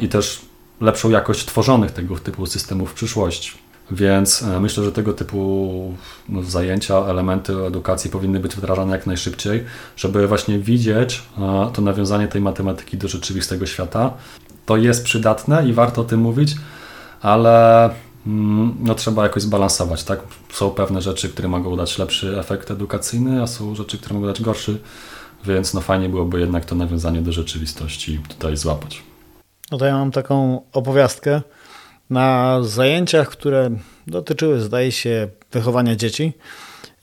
i 0.00 0.08
też 0.08 0.40
lepszą 0.80 1.10
jakość 1.10 1.44
tworzonych 1.44 1.90
tego 1.90 2.18
typu 2.18 2.46
systemów 2.46 2.90
w 2.90 2.94
przyszłości. 2.94 3.63
Więc 3.90 4.42
e, 4.42 4.60
myślę, 4.60 4.84
że 4.84 4.92
tego 4.92 5.12
typu 5.12 5.94
no, 6.28 6.42
zajęcia, 6.42 6.94
elementy 6.94 7.66
edukacji 7.66 8.10
powinny 8.10 8.40
być 8.40 8.56
wdrażane 8.56 8.92
jak 8.92 9.06
najszybciej, 9.06 9.64
żeby 9.96 10.28
właśnie 10.28 10.58
widzieć 10.58 11.22
e, 11.38 11.70
to 11.72 11.82
nawiązanie 11.82 12.28
tej 12.28 12.40
matematyki 12.40 12.96
do 12.96 13.08
rzeczywistego 13.08 13.66
świata. 13.66 14.14
To 14.66 14.76
jest 14.76 15.04
przydatne 15.04 15.68
i 15.68 15.72
warto 15.72 16.00
o 16.00 16.04
tym 16.04 16.20
mówić, 16.20 16.56
ale 17.22 17.84
mm, 18.26 18.74
no, 18.80 18.94
trzeba 18.94 19.22
jakoś 19.22 19.42
zbalansować. 19.42 20.04
Tak? 20.04 20.20
Są 20.52 20.70
pewne 20.70 21.02
rzeczy, 21.02 21.28
które 21.28 21.48
mogą 21.48 21.76
dać 21.76 21.98
lepszy 21.98 22.40
efekt 22.40 22.70
edukacyjny, 22.70 23.42
a 23.42 23.46
są 23.46 23.74
rzeczy, 23.74 23.98
które 23.98 24.14
mogą 24.14 24.26
dać 24.26 24.42
gorszy, 24.42 24.80
więc 25.44 25.74
no, 25.74 25.80
fajnie 25.80 26.08
byłoby 26.08 26.40
jednak 26.40 26.64
to 26.64 26.74
nawiązanie 26.74 27.22
do 27.22 27.32
rzeczywistości 27.32 28.20
tutaj 28.28 28.56
złapać. 28.56 29.02
No 29.70 29.78
to 29.78 29.84
ja 29.84 29.94
mam 29.94 30.10
taką 30.10 30.60
opowiastkę 30.72 31.42
na 32.10 32.58
zajęciach, 32.62 33.28
które 33.28 33.70
dotyczyły, 34.06 34.60
zdaje 34.60 34.92
się, 34.92 35.28
wychowania 35.52 35.96
dzieci. 35.96 36.32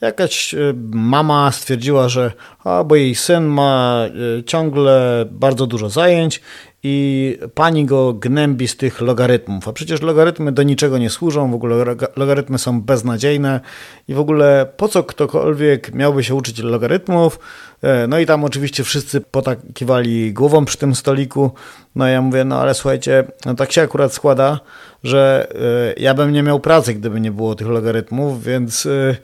Jakaś 0.00 0.54
e, 0.54 0.58
mama 0.92 1.52
stwierdziła, 1.52 2.08
że 2.08 2.32
a, 2.64 2.84
bo 2.84 2.96
jej 2.96 3.14
syn 3.14 3.44
ma 3.44 4.04
e, 4.38 4.44
ciągle 4.44 5.24
bardzo 5.30 5.66
dużo 5.66 5.88
zajęć 5.90 6.40
i 6.82 7.38
pani 7.54 7.86
go 7.86 8.12
gnębi 8.12 8.68
z 8.68 8.76
tych 8.76 9.00
logarytmów. 9.00 9.68
A 9.68 9.72
przecież 9.72 10.02
logarytmy 10.02 10.52
do 10.52 10.62
niczego 10.62 10.98
nie 10.98 11.10
służą, 11.10 11.50
w 11.50 11.54
ogóle 11.54 11.84
logarytmy 12.16 12.58
są 12.58 12.80
beznadziejne 12.80 13.60
i 14.08 14.14
w 14.14 14.20
ogóle 14.20 14.66
po 14.76 14.88
co 14.88 15.04
ktokolwiek 15.04 15.94
miałby 15.94 16.24
się 16.24 16.34
uczyć 16.34 16.58
logarytmów? 16.58 17.38
E, 17.82 18.06
no 18.06 18.18
i 18.18 18.26
tam 18.26 18.44
oczywiście 18.44 18.84
wszyscy 18.84 19.20
potakiwali 19.20 20.32
głową 20.32 20.64
przy 20.64 20.78
tym 20.78 20.94
stoliku. 20.94 21.50
No 21.96 22.06
ja 22.06 22.22
mówię, 22.22 22.44
no 22.44 22.60
ale 22.60 22.74
słuchajcie, 22.74 23.24
no 23.46 23.54
tak 23.54 23.72
się 23.72 23.82
akurat 23.82 24.12
składa, 24.12 24.60
że 25.04 25.48
e, 25.96 26.00
ja 26.02 26.14
bym 26.14 26.32
nie 26.32 26.42
miał 26.42 26.60
pracy, 26.60 26.94
gdyby 26.94 27.20
nie 27.20 27.30
było 27.30 27.54
tych 27.54 27.66
logarytmów, 27.66 28.44
więc 28.44 28.86
e, 28.86 29.16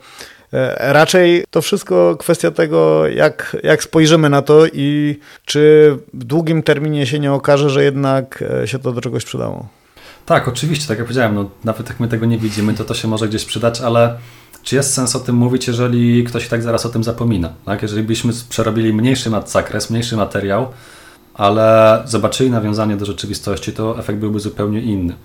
raczej 0.93 1.43
to 1.49 1.61
wszystko 1.61 2.15
kwestia 2.19 2.51
tego, 2.51 3.07
jak, 3.07 3.57
jak 3.63 3.83
spojrzymy 3.83 4.29
na 4.29 4.41
to 4.41 4.65
i 4.73 5.19
czy 5.45 5.95
w 6.13 6.23
długim 6.23 6.63
terminie 6.63 7.05
się 7.05 7.19
nie 7.19 7.33
okaże, 7.33 7.69
że 7.69 7.83
jednak 7.83 8.43
się 8.65 8.79
to 8.79 8.91
do 8.91 9.01
czegoś 9.01 9.25
przydało. 9.25 9.67
Tak, 10.25 10.47
oczywiście, 10.47 10.87
tak 10.87 10.97
jak 10.97 11.07
powiedziałem, 11.07 11.35
no, 11.35 11.49
nawet 11.63 11.89
jak 11.89 11.99
my 11.99 12.07
tego 12.07 12.25
nie 12.25 12.37
widzimy, 12.37 12.73
to 12.73 12.85
to 12.85 12.93
się 12.93 13.07
może 13.07 13.27
gdzieś 13.27 13.45
przydać, 13.45 13.81
ale 13.81 14.17
czy 14.63 14.75
jest 14.75 14.93
sens 14.93 15.15
o 15.15 15.19
tym 15.19 15.35
mówić, 15.35 15.67
jeżeli 15.67 16.23
ktoś 16.23 16.45
i 16.45 16.49
tak 16.49 16.63
zaraz 16.63 16.85
o 16.85 16.89
tym 16.89 17.03
zapomina? 17.03 17.53
Tak? 17.65 17.81
Jeżeli 17.81 18.03
byśmy 18.03 18.33
przerobili 18.49 18.93
mniejszy 18.93 19.31
zakres, 19.45 19.89
mniejszy 19.89 20.17
materiał, 20.17 20.67
ale 21.33 22.01
zobaczyli 22.05 22.49
nawiązanie 22.49 22.97
do 22.97 23.05
rzeczywistości, 23.05 23.73
to 23.73 23.99
efekt 23.99 24.19
byłby 24.19 24.39
zupełnie 24.39 24.81
inny. 24.81 25.15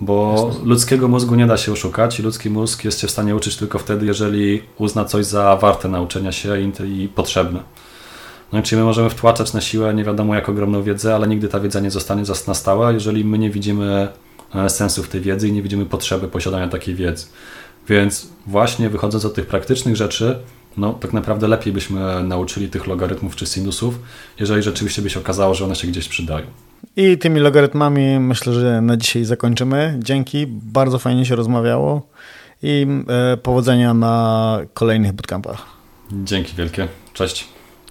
Bo 0.00 0.44
Jasne. 0.48 0.64
ludzkiego 0.64 1.08
mózgu 1.08 1.34
nie 1.34 1.46
da 1.46 1.56
się 1.56 1.72
oszukać 1.72 2.20
i 2.20 2.22
ludzki 2.22 2.50
mózg 2.50 2.84
jest 2.84 3.00
się 3.00 3.06
w 3.06 3.10
stanie 3.10 3.36
uczyć 3.36 3.56
tylko 3.56 3.78
wtedy, 3.78 4.06
jeżeli 4.06 4.62
uzna 4.78 5.04
coś 5.04 5.24
za 5.24 5.56
warte 5.56 5.88
nauczenia 5.88 6.32
się 6.32 6.60
i 6.84 7.08
potrzebne. 7.14 7.60
No 8.52 8.58
i 8.58 8.62
czyli 8.62 8.78
my 8.78 8.84
możemy 8.84 9.10
wtłaczać 9.10 9.52
na 9.52 9.60
siłę 9.60 9.94
nie 9.94 10.04
wiadomo 10.04 10.34
jak 10.34 10.48
ogromną 10.48 10.82
wiedzę, 10.82 11.14
ale 11.14 11.28
nigdy 11.28 11.48
ta 11.48 11.60
wiedza 11.60 11.80
nie 11.80 11.90
zostanie 11.90 12.22
na 12.46 12.54
stałe, 12.54 12.94
jeżeli 12.94 13.24
my 13.24 13.38
nie 13.38 13.50
widzimy 13.50 14.08
e, 14.54 14.70
sensu 14.70 15.02
w 15.02 15.08
tej 15.08 15.20
wiedzy 15.20 15.48
i 15.48 15.52
nie 15.52 15.62
widzimy 15.62 15.86
potrzeby 15.86 16.28
posiadania 16.28 16.68
takiej 16.68 16.94
wiedzy. 16.94 17.26
Więc 17.88 18.28
właśnie 18.46 18.90
wychodząc 18.90 19.24
od 19.24 19.34
tych 19.34 19.46
praktycznych 19.46 19.96
rzeczy, 19.96 20.38
no 20.76 20.92
tak 20.92 21.12
naprawdę 21.12 21.48
lepiej 21.48 21.72
byśmy 21.72 22.24
nauczyli 22.24 22.68
tych 22.68 22.86
logarytmów 22.86 23.36
czy 23.36 23.46
sinusów, 23.46 23.98
jeżeli 24.40 24.62
rzeczywiście 24.62 25.02
by 25.02 25.10
się 25.10 25.20
okazało, 25.20 25.54
że 25.54 25.64
one 25.64 25.74
się 25.74 25.88
gdzieś 25.88 26.08
przydają. 26.08 26.46
I 26.96 27.18
tymi 27.18 27.40
logarytmami 27.40 28.20
myślę, 28.20 28.52
że 28.52 28.80
na 28.80 28.96
dzisiaj 28.96 29.24
zakończymy. 29.24 29.96
Dzięki, 29.98 30.46
bardzo 30.46 30.98
fajnie 30.98 31.26
się 31.26 31.36
rozmawiało 31.36 32.08
i 32.62 32.86
e, 33.08 33.36
powodzenia 33.36 33.94
na 33.94 34.58
kolejnych 34.74 35.12
bootcampach. 35.12 35.66
Dzięki 36.12 36.56
wielkie. 36.56 36.88
Cześć. 37.12 37.57